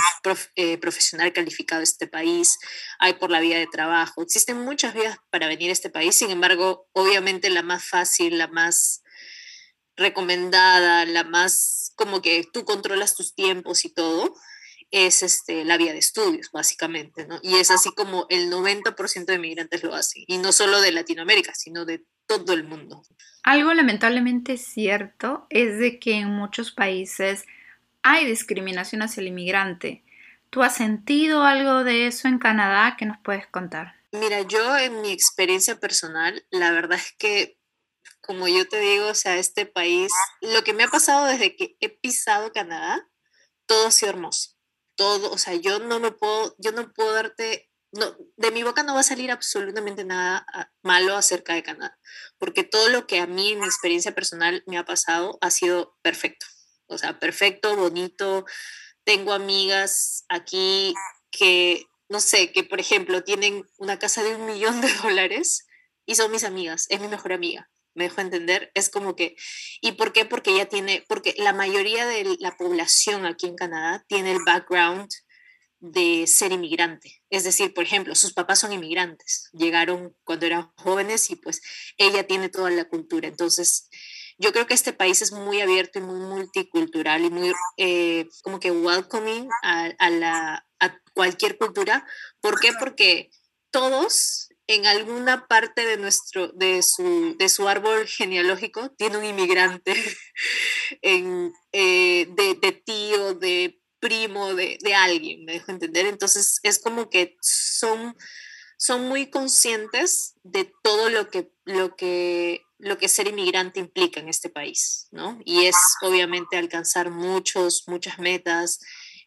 eh, 0.54 0.78
profesional 0.78 1.32
calificado 1.32 1.80
a 1.80 1.84
este 1.84 2.06
país. 2.06 2.58
Hay 2.98 3.14
por 3.14 3.30
la 3.30 3.40
vía 3.40 3.58
de 3.58 3.66
trabajo. 3.66 4.22
Existen 4.22 4.58
muchas 4.58 4.94
vías 4.94 5.18
para 5.30 5.48
venir 5.48 5.70
a 5.70 5.72
este 5.72 5.90
país. 5.90 6.16
Sin 6.16 6.30
embargo, 6.30 6.88
obviamente 6.92 7.50
la 7.50 7.62
más 7.62 7.84
fácil, 7.84 8.38
la 8.38 8.48
más 8.48 9.02
recomendada, 9.96 11.04
la 11.06 11.24
más 11.24 11.92
como 11.96 12.22
que 12.22 12.44
tú 12.52 12.64
controlas 12.64 13.14
tus 13.14 13.34
tiempos 13.34 13.84
y 13.84 13.92
todo, 13.92 14.34
es 14.90 15.22
este, 15.22 15.64
la 15.64 15.76
vía 15.76 15.92
de 15.92 15.98
estudios, 15.98 16.50
básicamente, 16.52 17.26
¿no? 17.26 17.38
Y 17.42 17.56
es 17.56 17.70
así 17.70 17.90
como 17.94 18.26
el 18.30 18.50
90% 18.50 19.24
de 19.24 19.38
migrantes 19.38 19.82
lo 19.82 19.94
hacen, 19.94 20.24
y 20.26 20.38
no 20.38 20.52
solo 20.52 20.80
de 20.80 20.92
Latinoamérica, 20.92 21.54
sino 21.54 21.84
de 21.84 22.04
todo 22.26 22.52
el 22.52 22.64
mundo. 22.64 23.02
Algo 23.42 23.72
lamentablemente 23.74 24.56
cierto 24.56 25.46
es 25.50 25.78
de 25.78 25.98
que 25.98 26.14
en 26.14 26.28
muchos 26.30 26.72
países 26.72 27.44
hay 28.02 28.26
discriminación 28.26 29.02
hacia 29.02 29.20
el 29.20 29.28
inmigrante. 29.28 30.04
¿Tú 30.50 30.62
has 30.62 30.76
sentido 30.76 31.42
algo 31.42 31.84
de 31.84 32.06
eso 32.06 32.28
en 32.28 32.38
Canadá 32.38 32.96
que 32.96 33.06
nos 33.06 33.18
puedes 33.18 33.46
contar? 33.46 33.94
Mira, 34.12 34.42
yo 34.42 34.76
en 34.78 35.00
mi 35.02 35.12
experiencia 35.12 35.78
personal, 35.78 36.44
la 36.50 36.70
verdad 36.70 36.98
es 36.98 37.12
que, 37.18 37.58
como 38.20 38.48
yo 38.48 38.66
te 38.68 38.80
digo, 38.80 39.08
o 39.08 39.14
sea, 39.14 39.36
este 39.36 39.66
país, 39.66 40.12
lo 40.40 40.64
que 40.64 40.72
me 40.72 40.84
ha 40.84 40.88
pasado 40.88 41.26
desde 41.26 41.56
que 41.56 41.76
he 41.80 41.88
pisado 41.88 42.52
Canadá, 42.52 43.06
todo 43.66 43.88
ha 43.88 43.90
sido 43.90 44.10
hermoso. 44.10 44.55
Todo, 44.96 45.30
o 45.30 45.38
sea, 45.38 45.54
yo 45.54 45.78
no 45.78 46.00
me 46.00 46.10
puedo, 46.10 46.54
yo 46.58 46.72
no 46.72 46.92
puedo 46.92 47.12
darte 47.12 47.70
no, 47.92 48.16
de 48.36 48.50
mi 48.50 48.62
boca 48.62 48.82
no 48.82 48.94
va 48.94 49.00
a 49.00 49.04
salir 49.04 49.30
absolutamente 49.30 50.04
nada 50.04 50.44
ah, 50.52 50.70
malo 50.82 51.16
acerca 51.16 51.54
de 51.54 51.62
Canadá, 51.62 51.98
porque 52.38 52.64
todo 52.64 52.88
lo 52.88 53.06
que 53.06 53.20
a 53.20 53.26
mí 53.26 53.52
en 53.52 53.60
mi 53.60 53.66
experiencia 53.66 54.14
personal 54.14 54.62
me 54.66 54.78
ha 54.78 54.84
pasado 54.84 55.38
ha 55.40 55.50
sido 55.50 55.96
perfecto. 56.02 56.46
O 56.88 56.98
sea, 56.98 57.18
perfecto, 57.18 57.76
bonito. 57.76 58.44
Tengo 59.04 59.32
amigas 59.32 60.24
aquí 60.28 60.94
que, 61.30 61.86
no 62.08 62.20
sé, 62.20 62.52
que 62.52 62.64
por 62.64 62.80
ejemplo 62.80 63.24
tienen 63.24 63.64
una 63.78 63.98
casa 63.98 64.22
de 64.22 64.36
un 64.36 64.46
millón 64.46 64.80
de 64.80 64.92
dólares 65.02 65.66
y 66.04 66.14
son 66.14 66.30
mis 66.30 66.44
amigas, 66.44 66.86
es 66.88 67.00
mi 67.00 67.08
mejor 67.08 67.32
amiga. 67.32 67.70
Me 67.96 68.04
dejo 68.04 68.20
entender, 68.20 68.70
es 68.74 68.90
como 68.90 69.16
que, 69.16 69.34
¿y 69.80 69.92
por 69.92 70.12
qué? 70.12 70.24
Porque 70.24 70.52
ella 70.52 70.68
tiene, 70.68 71.04
porque 71.08 71.34
la 71.38 71.52
mayoría 71.52 72.06
de 72.06 72.36
la 72.38 72.56
población 72.56 73.26
aquí 73.26 73.46
en 73.46 73.56
Canadá 73.56 74.04
tiene 74.06 74.32
el 74.32 74.44
background 74.44 75.08
de 75.80 76.26
ser 76.26 76.52
inmigrante. 76.52 77.22
Es 77.30 77.44
decir, 77.44 77.74
por 77.74 77.84
ejemplo, 77.84 78.14
sus 78.14 78.32
papás 78.32 78.60
son 78.60 78.72
inmigrantes, 78.72 79.48
llegaron 79.52 80.14
cuando 80.24 80.46
eran 80.46 80.70
jóvenes 80.76 81.30
y 81.30 81.36
pues 81.36 81.60
ella 81.96 82.26
tiene 82.26 82.48
toda 82.48 82.70
la 82.70 82.84
cultura. 82.84 83.28
Entonces, 83.28 83.88
yo 84.38 84.52
creo 84.52 84.66
que 84.66 84.74
este 84.74 84.92
país 84.92 85.22
es 85.22 85.32
muy 85.32 85.60
abierto 85.60 85.98
y 85.98 86.02
muy 86.02 86.20
multicultural 86.20 87.24
y 87.24 87.30
muy 87.30 87.52
eh, 87.78 88.28
como 88.42 88.60
que 88.60 88.70
welcoming 88.70 89.48
a, 89.62 89.90
a, 89.98 90.10
la, 90.10 90.66
a 90.80 90.98
cualquier 91.14 91.56
cultura. 91.56 92.06
¿Por 92.40 92.60
qué? 92.60 92.72
Porque 92.78 93.30
todos 93.70 94.45
en 94.68 94.86
alguna 94.86 95.46
parte 95.46 95.84
de, 95.84 95.96
nuestro, 95.96 96.48
de, 96.48 96.82
su, 96.82 97.36
de 97.38 97.48
su 97.48 97.68
árbol 97.68 98.06
genealógico 98.06 98.90
tiene 98.90 99.18
un 99.18 99.24
inmigrante 99.24 99.94
eh, 101.02 101.50
de, 101.72 102.58
de, 102.60 102.72
tío, 102.84 103.34
de 103.34 103.80
primo, 104.00 104.54
de, 104.54 104.78
de, 104.82 104.94
alguien, 104.94 105.44
me 105.44 105.52
dejo 105.52 105.70
entender. 105.70 106.06
Entonces 106.06 106.58
es 106.62 106.78
como 106.80 107.10
que 107.10 107.36
son, 107.40 108.16
son 108.76 109.08
muy 109.08 109.30
conscientes 109.30 110.34
de 110.42 110.72
todo 110.82 111.10
lo 111.10 111.30
que, 111.30 111.50
lo, 111.64 111.94
que, 111.94 112.62
lo 112.78 112.98
que 112.98 113.08
ser 113.08 113.28
inmigrante 113.28 113.78
implica 113.78 114.20
en 114.20 114.28
este 114.28 114.50
país, 114.50 115.06
¿no? 115.12 115.40
Y 115.44 115.66
es 115.66 115.76
obviamente 116.02 116.56
alcanzar 116.56 117.10
muchos, 117.10 117.84
muchas 117.86 118.18
metas, 118.18 118.80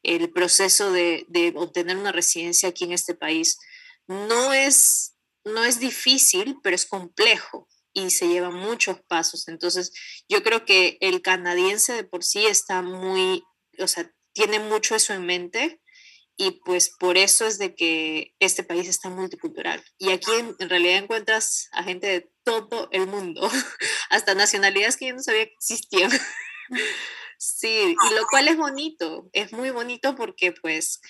el 0.04 0.32
proceso 0.32 0.92
de, 0.92 1.26
de 1.30 1.54
obtener 1.56 1.98
una 1.98 2.12
residencia 2.12 2.70
aquí 2.70 2.86
en 2.86 2.94
este 2.94 3.16
país 3.16 3.58
no 4.08 4.54
es 4.54 5.14
no 5.46 5.64
es 5.64 5.80
difícil, 5.80 6.58
pero 6.64 6.76
es 6.76 6.86
complejo 6.86 7.68
y 7.94 8.12
se 8.12 8.28
llevan 8.28 8.56
muchos 8.56 9.02
pasos. 9.08 9.48
Entonces, 9.48 9.92
yo 10.28 10.44
creo 10.44 10.66
que 10.66 10.98
el 11.02 11.22
canadiense 11.22 11.94
de 11.94 12.04
por 12.04 12.24
sí 12.24 12.46
está 12.46 12.82
muy, 12.82 13.44
o 13.80 13.88
sea, 13.88 14.12
tiene 14.34 14.60
mucho 14.60 14.96
eso 14.96 15.14
en 15.14 15.26
mente 15.26 15.82
y 16.38 16.52
pues 16.64 16.96
por 16.98 17.18
eso 17.18 17.46
es 17.46 17.58
de 17.58 17.76
que 17.76 18.34
este 18.40 18.64
país 18.64 18.88
está 18.88 19.10
multicultural. 19.10 19.84
Y 19.98 20.12
aquí 20.12 20.32
en, 20.60 20.70
realidad 20.70 20.98
encuentras 20.98 21.68
a 21.74 21.84
gente 21.84 22.08
de 22.08 22.32
todo 22.46 22.88
el 22.92 23.08
mundo, 23.08 23.42
hasta 24.10 24.36
nacionalidades 24.36 24.96
que 24.96 25.08
yo 25.08 25.16
no 25.16 25.22
sabía 25.22 25.46
que 25.46 25.56
existían. 25.56 26.10
sí, 27.38 27.94
y 27.94 28.16
lo 28.16 28.26
cual 28.30 28.48
es 28.48 28.56
bonito, 28.56 29.30
es 29.34 29.52
muy 29.52 29.72
bonito 29.72 30.16
porque 30.16 30.54
pues 30.54 31.02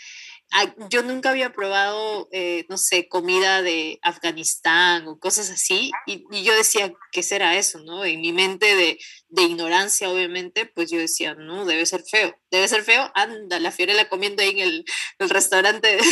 yo 0.89 1.03
nunca 1.03 1.29
había 1.29 1.53
probado, 1.53 2.27
eh, 2.31 2.65
no 2.69 2.77
sé, 2.77 3.07
comida 3.07 3.61
de 3.61 3.99
Afganistán 4.01 5.07
o 5.07 5.19
cosas 5.19 5.49
así, 5.49 5.91
y, 6.07 6.25
yo 6.43 6.55
decía, 6.55 6.91
¿qué 7.11 7.23
será 7.23 7.57
eso? 7.57 7.79
¿no? 7.79 8.03
En 8.03 8.21
mi 8.21 8.33
mente 8.33 8.75
de, 8.75 8.99
de, 9.27 9.43
ignorancia, 9.43 10.09
obviamente, 10.09 10.65
pues 10.65 10.89
yo 10.89 10.97
decía, 10.97 11.35
no, 11.35 11.65
debe 11.65 11.85
ser 11.85 12.03
feo, 12.03 12.35
debe 12.51 12.67
ser 12.67 12.83
feo, 12.83 13.11
anda, 13.13 13.59
la 13.59 13.71
Fiorella 13.71 14.09
comiendo 14.09 14.41
ahí 14.41 14.49
en 14.49 14.59
el, 14.59 14.85
el 15.19 15.29
restaurante 15.29 15.87
de 15.97 16.03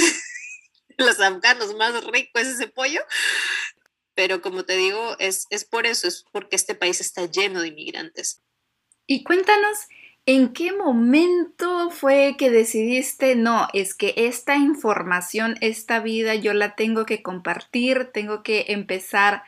los 0.97 1.19
afganos, 1.19 1.76
más 1.76 2.04
rico 2.06 2.39
es 2.39 2.47
ese 2.47 2.67
pollo. 2.67 3.02
Pero 4.13 4.41
como 4.41 4.65
te 4.65 4.76
digo, 4.76 5.15
es, 5.19 5.45
es 5.52 5.63
por 5.63 5.86
eso, 5.86 6.08
es 6.08 6.26
porque 6.32 6.56
este 6.56 6.73
país 6.73 7.02
está 7.02 7.26
lleno 7.26 7.62
de 7.62 7.67
inmigrantes. 7.67 8.41
Y 9.06 9.23
cuéntanos, 9.23 9.78
¿En 10.29 10.51
qué 10.51 10.73
momento 10.73 11.89
fue 11.89 12.35
que 12.37 12.49
decidiste, 12.49 13.35
no, 13.37 13.69
es 13.71 13.93
que 13.93 14.13
esta 14.17 14.57
información, 14.57 15.55
esta 15.61 16.01
vida, 16.01 16.35
yo 16.35 16.53
la 16.53 16.75
tengo 16.75 17.05
que 17.05 17.23
compartir, 17.23 18.11
tengo 18.11 18.43
que 18.43 18.65
empezar 18.67 19.43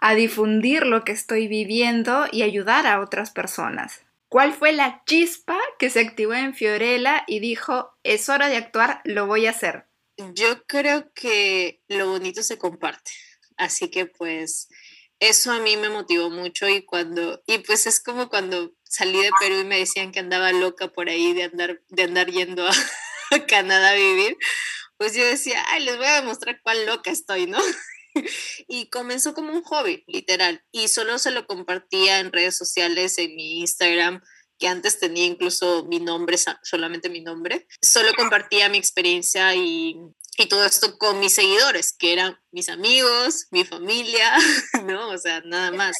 a 0.00 0.14
difundir 0.14 0.86
lo 0.86 1.04
que 1.04 1.12
estoy 1.12 1.48
viviendo 1.48 2.24
y 2.32 2.40
ayudar 2.44 2.86
a 2.86 3.00
otras 3.00 3.30
personas? 3.30 4.06
¿Cuál 4.30 4.54
fue 4.54 4.72
la 4.72 5.02
chispa 5.04 5.58
que 5.78 5.90
se 5.90 6.00
activó 6.00 6.32
en 6.32 6.54
Fiorella 6.54 7.24
y 7.26 7.40
dijo, 7.40 7.92
es 8.02 8.30
hora 8.30 8.48
de 8.48 8.56
actuar, 8.56 9.02
lo 9.04 9.26
voy 9.26 9.44
a 9.44 9.50
hacer? 9.50 9.84
Yo 10.32 10.64
creo 10.66 11.12
que 11.12 11.82
lo 11.88 12.08
bonito 12.08 12.42
se 12.42 12.56
comparte. 12.56 13.10
Así 13.58 13.90
que 13.90 14.06
pues 14.06 14.70
eso 15.22 15.52
a 15.52 15.60
mí 15.60 15.76
me 15.76 15.88
motivó 15.88 16.30
mucho 16.30 16.68
y 16.68 16.84
cuando, 16.84 17.40
y 17.46 17.58
pues 17.58 17.86
es 17.86 18.00
como 18.00 18.28
cuando 18.28 18.72
salí 18.82 19.22
de 19.22 19.30
Perú 19.38 19.60
y 19.60 19.64
me 19.64 19.78
decían 19.78 20.10
que 20.10 20.18
andaba 20.18 20.50
loca 20.50 20.88
por 20.88 21.08
ahí 21.08 21.32
de 21.32 21.44
andar, 21.44 21.80
de 21.88 22.02
andar 22.02 22.28
yendo 22.28 22.66
a, 22.66 22.72
Canadá 23.48 23.90
a 23.90 23.94
vivir, 23.94 24.36
pues 24.96 25.14
yo 25.14 25.24
decía, 25.24 25.64
ay, 25.68 25.84
les 25.84 25.96
voy 25.96 26.06
a 26.06 26.20
demostrar 26.20 26.60
cuán 26.62 26.84
loca 26.86 27.12
estoy, 27.12 27.46
¿no? 27.46 27.60
y 28.66 28.90
comenzó 28.90 29.32
como 29.32 29.52
un 29.52 29.62
hobby, 29.62 30.02
literal, 30.08 30.64
y 30.72 30.88
solo 30.88 31.16
se 31.20 31.30
lo 31.30 31.46
compartía 31.46 32.18
en 32.18 32.32
redes 32.32 32.56
sociales, 32.56 33.16
en 33.18 33.36
mi 33.36 33.60
Instagram, 33.60 34.22
que 34.58 34.66
antes 34.66 34.98
tenía 34.98 35.24
incluso 35.24 35.86
mi 35.86 36.00
nombre, 36.00 36.36
solamente 36.64 37.08
mi 37.08 37.20
nombre, 37.20 37.68
solo 37.80 38.12
compartía 38.14 38.68
mi 38.68 38.78
experiencia 38.78 39.54
y 39.54 39.96
y 40.36 40.46
todo 40.46 40.64
esto 40.64 40.96
con 40.98 41.20
mis 41.20 41.34
seguidores, 41.34 41.92
que 41.92 42.12
eran 42.12 42.38
mis 42.52 42.68
amigos, 42.68 43.48
mi 43.50 43.64
familia, 43.64 44.32
¿no? 44.84 45.10
O 45.10 45.18
sea, 45.18 45.42
nada 45.44 45.70
más. 45.72 45.96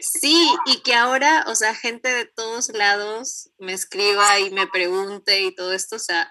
Sí, 0.00 0.48
y 0.66 0.80
que 0.82 0.94
ahora, 0.94 1.44
o 1.48 1.54
sea, 1.54 1.74
gente 1.74 2.12
de 2.12 2.26
todos 2.26 2.68
lados 2.70 3.50
me 3.58 3.72
escriba 3.72 4.38
y 4.38 4.50
me 4.50 4.66
pregunte 4.66 5.42
y 5.42 5.54
todo 5.54 5.72
esto, 5.72 5.96
o 5.96 6.00
sea, 6.00 6.30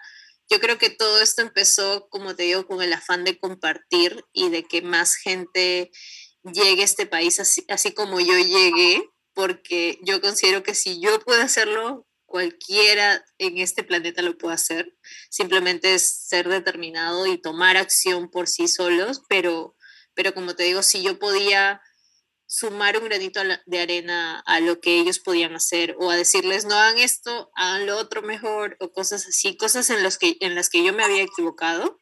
yo 0.49 0.59
creo 0.59 0.77
que 0.77 0.89
todo 0.89 1.21
esto 1.21 1.41
empezó, 1.41 2.07
como 2.09 2.35
te 2.35 2.43
digo, 2.43 2.67
con 2.67 2.81
el 2.81 2.93
afán 2.93 3.23
de 3.23 3.37
compartir 3.37 4.23
y 4.31 4.49
de 4.49 4.63
que 4.63 4.81
más 4.81 5.15
gente 5.15 5.91
llegue 6.43 6.81
a 6.81 6.85
este 6.85 7.05
país 7.05 7.39
así, 7.39 7.65
así 7.69 7.93
como 7.93 8.19
yo 8.19 8.37
llegué, 8.37 9.09
porque 9.33 9.99
yo 10.03 10.21
considero 10.21 10.63
que 10.63 10.75
si 10.75 11.01
yo 11.01 11.19
puedo 11.21 11.41
hacerlo, 11.41 12.05
cualquiera 12.33 13.23
en 13.37 13.59
este 13.59 13.83
planeta 13.83 14.23
lo 14.23 14.39
puede 14.39 14.55
hacer. 14.55 14.97
Simplemente 15.29 15.93
es 15.93 16.25
ser 16.27 16.49
determinado 16.49 17.27
y 17.27 17.37
tomar 17.37 17.77
acción 17.77 18.31
por 18.31 18.47
sí 18.47 18.67
solos, 18.67 19.21
pero, 19.29 19.75
pero 20.15 20.33
como 20.33 20.55
te 20.55 20.63
digo, 20.63 20.81
si 20.81 21.03
yo 21.03 21.19
podía 21.19 21.79
sumar 22.47 22.97
un 22.97 23.05
granito 23.05 23.39
de 23.67 23.79
arena 23.79 24.39
a 24.47 24.59
lo 24.61 24.81
que 24.81 24.97
ellos 24.97 25.19
podían 25.19 25.53
hacer 25.53 25.95
o 25.99 26.09
a 26.09 26.15
decirles 26.15 26.65
no 26.65 26.73
hagan 26.73 26.97
esto, 26.97 27.51
hagan 27.53 27.85
lo 27.85 27.99
otro 27.99 28.23
mejor 28.23 28.77
o 28.79 28.91
cosas 28.91 29.27
así, 29.27 29.55
cosas 29.55 29.91
en, 29.91 30.01
los 30.01 30.17
que, 30.17 30.37
en 30.39 30.55
las 30.55 30.71
que 30.71 30.83
yo 30.83 30.91
me 30.91 31.03
había 31.03 31.21
equivocado, 31.21 31.99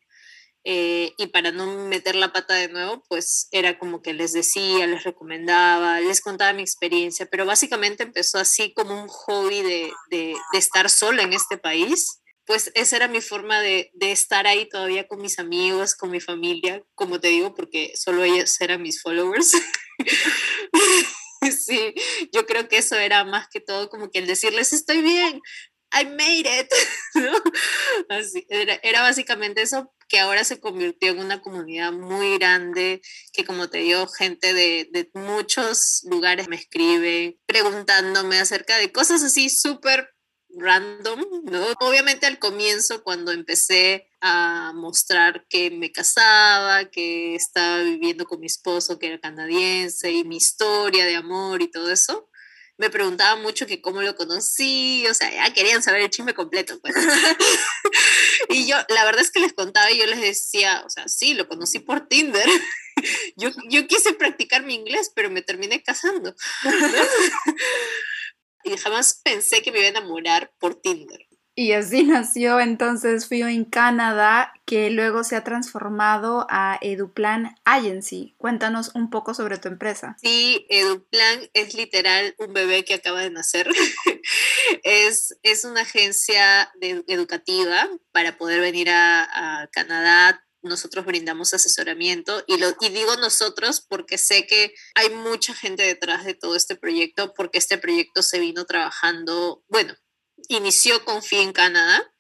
eh, 0.64 1.14
y 1.18 1.28
para 1.28 1.52
no 1.52 1.66
meter 1.88 2.16
la 2.16 2.32
pata 2.32 2.54
de 2.54 2.68
nuevo, 2.68 3.04
pues 3.10 3.48
era 3.52 3.80
como 3.80 4.02
que 4.02 4.14
les 4.14 4.32
decía, 4.32 4.86
les 4.86 5.04
recomendaba, 5.04 6.00
les 6.00 6.22
contaba 6.22 6.54
mi 6.54 6.62
experiencia, 6.62 7.26
pero 7.26 7.46
básicamente 7.46 8.04
empezó 8.04 8.38
así 8.38 8.72
como 8.74 9.02
un 9.02 9.08
hobby 9.08 9.62
de, 9.62 9.92
de, 10.12 10.36
estar 10.54 10.90
sola 10.90 11.24
en 11.24 11.34
este 11.34 11.58
país. 11.58 12.20
Pues 12.46 12.72
esa 12.76 12.98
era 12.98 13.08
mi 13.08 13.22
forma 13.22 13.62
de, 13.62 13.92
de, 13.94 14.12
estar 14.12 14.46
ahí 14.46 14.68
todavía 14.70 15.08
con 15.08 15.22
mis 15.22 15.40
amigos, 15.40 15.96
con 15.96 16.12
mi 16.12 16.20
familia, 16.20 16.84
como 16.96 17.20
te 17.20 17.30
digo, 17.30 17.56
porque 17.56 17.94
solo 17.96 18.24
ellos 18.24 18.60
eran 18.62 18.82
mis 18.82 19.02
followers. 19.02 19.54
sí, 21.50 21.94
yo 22.32 22.46
creo 22.46 22.68
que 22.68 22.78
eso 22.78 22.96
era 22.96 23.24
más 23.24 23.48
que 23.52 23.62
todo 23.62 23.90
como 23.90 24.12
que 24.12 24.20
el 24.20 24.28
decirles 24.28 24.74
estoy 24.74 25.02
bien, 25.02 25.42
I 25.94 26.06
made 26.06 26.48
it, 26.48 26.72
¿no? 27.16 27.34
Era, 28.50 28.80
era, 28.84 29.02
básicamente 29.02 29.62
eso 29.62 29.94
que 30.08 30.20
ahora 30.20 30.44
se 30.44 30.60
convirtió 30.60 31.12
en 31.12 31.20
una 31.20 31.42
comunidad 31.42 31.92
muy 31.94 32.38
grande, 32.38 33.02
que 33.32 33.46
como 33.46 33.70
te 33.70 33.80
digo, 33.80 34.08
gente 34.08 34.54
de, 34.54 34.90
de 34.92 35.10
muchos 35.14 36.02
lugares 36.10 36.50
me 36.50 36.58
escribe 36.58 37.40
preguntándome 37.46 38.40
acerca 38.40 38.78
de 38.78 38.92
cosas 38.92 39.24
así 39.24 39.50
súper 39.50 40.10
random, 40.58 41.22
¿no? 41.46 41.66
Obviamente 41.80 42.26
al 42.26 42.40
comienzo, 42.40 43.04
cuando 43.04 43.32
empecé 43.32 44.10
a 44.20 44.74
mostrar 44.76 45.46
que 45.48 45.72
me 45.72 45.92
casaba, 45.92 46.86
que 46.90 47.36
estaba 47.36 47.82
viviendo 47.82 48.26
con 48.26 48.40
mi 48.40 48.48
esposo, 48.48 49.00
que 49.00 49.08
era 49.08 49.20
canadiense, 49.20 50.12
y 50.12 50.24
mi 50.24 50.38
historia 50.38 51.06
de 51.06 51.16
amor 51.16 51.62
y 51.62 51.72
todo 51.72 51.92
eso, 51.92 52.30
me 52.82 52.90
preguntaban 52.90 53.44
mucho 53.44 53.68
que 53.68 53.80
cómo 53.80 54.02
lo 54.02 54.16
conocí, 54.16 55.06
o 55.08 55.14
sea, 55.14 55.32
ya 55.32 55.54
querían 55.54 55.84
saber 55.84 56.02
el 56.02 56.10
chisme 56.10 56.34
completo. 56.34 56.80
Pues. 56.82 56.96
y 58.50 58.66
yo, 58.66 58.76
la 58.90 59.06
verdad 59.06 59.22
es 59.22 59.30
que 59.30 59.40
les 59.40 59.54
contaba 59.54 59.92
y 59.92 60.00
yo 60.00 60.08
les 60.08 60.20
decía, 60.20 60.82
o 60.84 60.90
sea, 60.90 61.08
sí, 61.08 61.36
lo 61.36 61.48
conocí 61.48 61.78
por 61.78 62.08
Tinder. 62.08 62.50
yo, 63.38 63.52
yo 63.70 63.86
quise 63.86 64.14
practicar 64.14 64.64
mi 64.64 64.74
inglés, 64.74 65.12
pero 65.14 65.30
me 65.30 65.44
terminé 65.44 65.84
casando. 65.84 66.34
y 68.64 68.76
jamás 68.78 69.22
pensé 69.24 69.62
que 69.62 69.72
me 69.72 69.78
iba 69.78 69.86
a 69.86 69.92
enamorar 69.92 70.52
por 70.58 70.74
Tinder. 70.74 71.28
Y 71.56 71.74
así 71.74 72.04
nació 72.04 72.60
entonces 72.60 73.28
Fío 73.28 73.48
en 73.48 73.66
Canadá, 73.66 74.54
que 74.66 74.90
luego 74.90 75.24
se 75.24 75.36
ha 75.36 75.44
transformado 75.44 76.48
a 76.50 76.78
Eduplan 76.82 77.56
Agency. 77.66 78.36
Cuéntanos 78.38 78.92
un 78.96 79.10
poco 79.10 79.34
sobre 79.34 79.58
tu 79.58 79.68
empresa. 79.68 80.16
Sí, 80.22 80.66
Eduplan 80.70 81.50
es 81.54 81.74
literal 81.74 82.36
un 82.38 82.54
bebé 82.54 82.86
que 82.86 82.96
acaba 82.96 83.22
de 83.22 83.32
nacer. 83.32 83.70
es, 84.84 85.38
es 85.44 85.66
una 85.66 85.82
agencia 85.82 86.72
educativa 87.08 87.88
para 88.12 88.38
poder 88.38 88.62
venir 88.62 88.90
a, 88.90 89.62
a 89.62 89.68
Canadá 89.68 90.44
nosotros 90.64 91.06
brindamos 91.06 91.54
asesoramiento 91.54 92.44
y, 92.48 92.58
lo, 92.58 92.68
y 92.82 92.90
digo 92.90 93.16
nosotros 93.18 93.82
porque 93.82 94.18
sé 94.18 94.46
que 94.46 94.74
hay 94.96 95.10
mucha 95.10 95.54
gente 95.54 95.84
detrás 95.84 96.24
de 96.24 96.36
todo 96.36 96.56
este 96.56 96.76
proyecto 96.76 97.34
porque 97.34 97.58
este 97.58 97.78
proyecto 97.78 98.22
se 98.22 98.40
vino 98.40 98.66
trabajando, 98.66 99.64
bueno, 99.68 99.96
inició 100.50 101.04
con 101.06 101.22
FI 101.22 101.38
en 101.38 101.54
Canadá, 101.54 102.12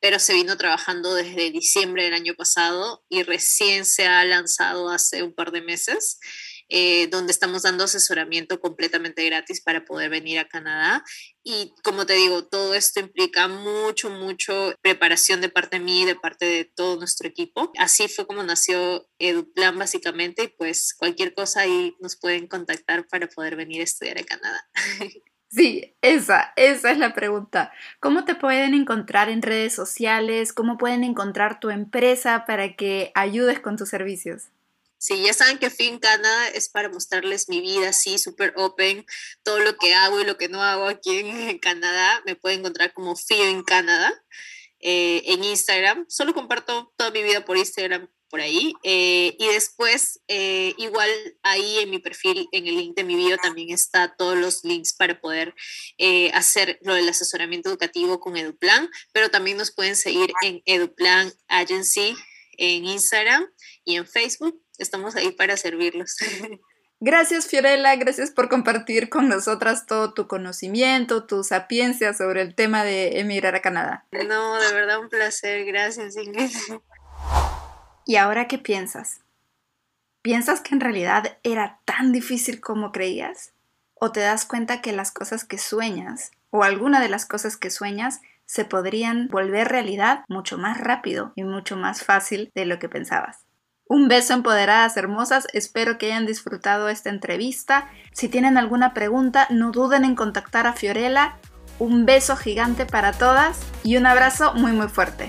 pero 0.00 0.18
se 0.18 0.34
vino 0.34 0.56
trabajando 0.56 1.14
desde 1.14 1.50
diciembre 1.50 2.04
del 2.04 2.14
año 2.14 2.34
pasado 2.34 3.04
y 3.08 3.22
recién 3.22 3.84
se 3.84 4.06
ha 4.06 4.24
lanzado 4.24 4.90
hace 4.90 5.22
un 5.22 5.34
par 5.34 5.52
de 5.52 5.62
meses. 5.62 6.18
eh, 6.70 7.08
donde 7.08 7.32
estamos 7.32 7.62
dando 7.62 7.84
asesoramiento 7.84 8.60
completamente 8.60 9.24
gratis 9.26 9.60
para 9.60 9.84
poder 9.84 10.08
venir 10.08 10.38
a 10.38 10.48
Canadá. 10.48 11.04
Y 11.42 11.74
como 11.82 12.06
te 12.06 12.12
digo, 12.14 12.46
todo 12.46 12.74
esto 12.74 13.00
implica 13.00 13.48
mucho, 13.48 14.08
mucho 14.08 14.74
preparación 14.80 15.40
de 15.40 15.48
parte 15.48 15.78
de 15.78 15.84
mí, 15.84 16.04
de 16.04 16.14
parte 16.14 16.44
de 16.46 16.64
todo 16.64 16.96
nuestro 16.96 17.28
equipo. 17.28 17.72
Así 17.76 18.08
fue 18.08 18.26
como 18.26 18.42
nació 18.44 19.08
EduPlan 19.18 19.78
básicamente 19.78 20.44
y 20.44 20.48
pues 20.48 20.94
cualquier 20.96 21.34
cosa 21.34 21.62
ahí 21.62 21.96
nos 22.00 22.16
pueden 22.16 22.46
contactar 22.46 23.06
para 23.08 23.26
poder 23.26 23.56
venir 23.56 23.80
a 23.80 23.84
estudiar 23.84 24.18
a 24.18 24.24
Canadá. 24.24 24.70
Sí, 25.52 25.96
esa, 26.00 26.52
esa 26.54 26.92
es 26.92 26.98
la 26.98 27.12
pregunta. 27.12 27.72
¿Cómo 27.98 28.24
te 28.24 28.36
pueden 28.36 28.72
encontrar 28.72 29.28
en 29.28 29.42
redes 29.42 29.74
sociales? 29.74 30.52
¿Cómo 30.52 30.78
pueden 30.78 31.02
encontrar 31.02 31.58
tu 31.58 31.70
empresa 31.70 32.44
para 32.46 32.76
que 32.76 33.10
ayudes 33.16 33.58
con 33.58 33.76
tus 33.76 33.88
servicios? 33.88 34.50
Sí, 34.96 35.22
ya 35.24 35.32
saben 35.32 35.58
que 35.58 35.70
Fin 35.70 35.98
Canadá 35.98 36.48
es 36.50 36.68
para 36.68 36.88
mostrarles 36.88 37.48
mi 37.48 37.60
vida 37.60 37.88
así, 37.88 38.18
súper 38.18 38.52
open, 38.56 39.04
todo 39.42 39.58
lo 39.58 39.76
que 39.76 39.92
hago 39.94 40.20
y 40.20 40.24
lo 40.24 40.36
que 40.36 40.48
no 40.48 40.62
hago 40.62 40.86
aquí 40.86 41.18
en 41.18 41.58
Canadá. 41.58 42.22
Me 42.26 42.36
pueden 42.36 42.60
encontrar 42.60 42.92
como 42.92 43.16
Fin 43.16 43.64
Canadá 43.64 44.12
eh, 44.78 45.22
en 45.26 45.42
Instagram. 45.42 46.04
Solo 46.08 46.32
comparto 46.32 46.92
toda 46.96 47.10
mi 47.10 47.24
vida 47.24 47.44
por 47.44 47.56
Instagram 47.56 48.08
por 48.30 48.40
ahí. 48.40 48.74
Eh, 48.82 49.36
y 49.38 49.48
después, 49.48 50.20
eh, 50.28 50.72
igual 50.78 51.10
ahí 51.42 51.78
en 51.80 51.90
mi 51.90 51.98
perfil, 51.98 52.48
en 52.52 52.66
el 52.66 52.76
link 52.76 52.96
de 52.96 53.04
mi 53.04 53.16
video, 53.16 53.36
también 53.38 53.70
está 53.70 54.14
todos 54.16 54.38
los 54.38 54.64
links 54.64 54.94
para 54.94 55.20
poder 55.20 55.54
eh, 55.98 56.30
hacer 56.32 56.78
lo 56.82 56.94
del 56.94 57.08
asesoramiento 57.08 57.68
educativo 57.68 58.20
con 58.20 58.36
EduPlan, 58.36 58.88
pero 59.12 59.30
también 59.30 59.56
nos 59.56 59.72
pueden 59.72 59.96
seguir 59.96 60.32
en 60.42 60.62
EduPlan 60.64 61.32
Agency 61.48 62.16
en 62.60 62.84
Instagram 62.84 63.46
y 63.84 63.96
en 63.96 64.06
Facebook. 64.06 64.62
Estamos 64.78 65.16
ahí 65.16 65.32
para 65.32 65.56
servirlos. 65.56 66.16
Gracias 67.02 67.46
Fiorella, 67.46 67.96
gracias 67.96 68.30
por 68.30 68.50
compartir 68.50 69.08
con 69.08 69.26
nosotras 69.26 69.86
todo 69.86 70.12
tu 70.12 70.28
conocimiento, 70.28 71.24
tu 71.24 71.42
sapiencia 71.42 72.12
sobre 72.12 72.42
el 72.42 72.54
tema 72.54 72.84
de 72.84 73.20
emigrar 73.20 73.54
a 73.54 73.62
Canadá. 73.62 74.06
No, 74.12 74.60
de 74.60 74.74
verdad 74.74 75.00
un 75.00 75.08
placer, 75.08 75.64
gracias 75.64 76.14
Ingrid. 76.18 76.50
¿Y 78.10 78.16
ahora 78.16 78.48
qué 78.48 78.58
piensas? 78.58 79.20
¿Piensas 80.20 80.60
que 80.62 80.74
en 80.74 80.80
realidad 80.80 81.38
era 81.44 81.78
tan 81.84 82.10
difícil 82.10 82.60
como 82.60 82.90
creías? 82.90 83.52
¿O 83.94 84.10
te 84.10 84.18
das 84.18 84.44
cuenta 84.46 84.80
que 84.80 84.90
las 84.90 85.12
cosas 85.12 85.44
que 85.44 85.58
sueñas, 85.58 86.32
o 86.50 86.64
alguna 86.64 87.00
de 87.00 87.08
las 87.08 87.24
cosas 87.24 87.56
que 87.56 87.70
sueñas, 87.70 88.20
se 88.46 88.64
podrían 88.64 89.28
volver 89.28 89.68
realidad 89.68 90.24
mucho 90.26 90.58
más 90.58 90.80
rápido 90.80 91.32
y 91.36 91.44
mucho 91.44 91.76
más 91.76 92.02
fácil 92.02 92.50
de 92.52 92.64
lo 92.64 92.80
que 92.80 92.88
pensabas? 92.88 93.44
Un 93.86 94.08
beso 94.08 94.34
empoderadas 94.34 94.96
hermosas, 94.96 95.46
espero 95.52 95.96
que 95.96 96.06
hayan 96.06 96.26
disfrutado 96.26 96.88
esta 96.88 97.10
entrevista. 97.10 97.88
Si 98.12 98.28
tienen 98.28 98.58
alguna 98.58 98.92
pregunta, 98.92 99.46
no 99.50 99.70
duden 99.70 100.04
en 100.04 100.16
contactar 100.16 100.66
a 100.66 100.72
Fiorella. 100.72 101.36
Un 101.78 102.06
beso 102.06 102.36
gigante 102.36 102.86
para 102.86 103.12
todas 103.12 103.60
y 103.84 103.98
un 103.98 104.06
abrazo 104.06 104.52
muy 104.54 104.72
muy 104.72 104.88
fuerte. 104.88 105.28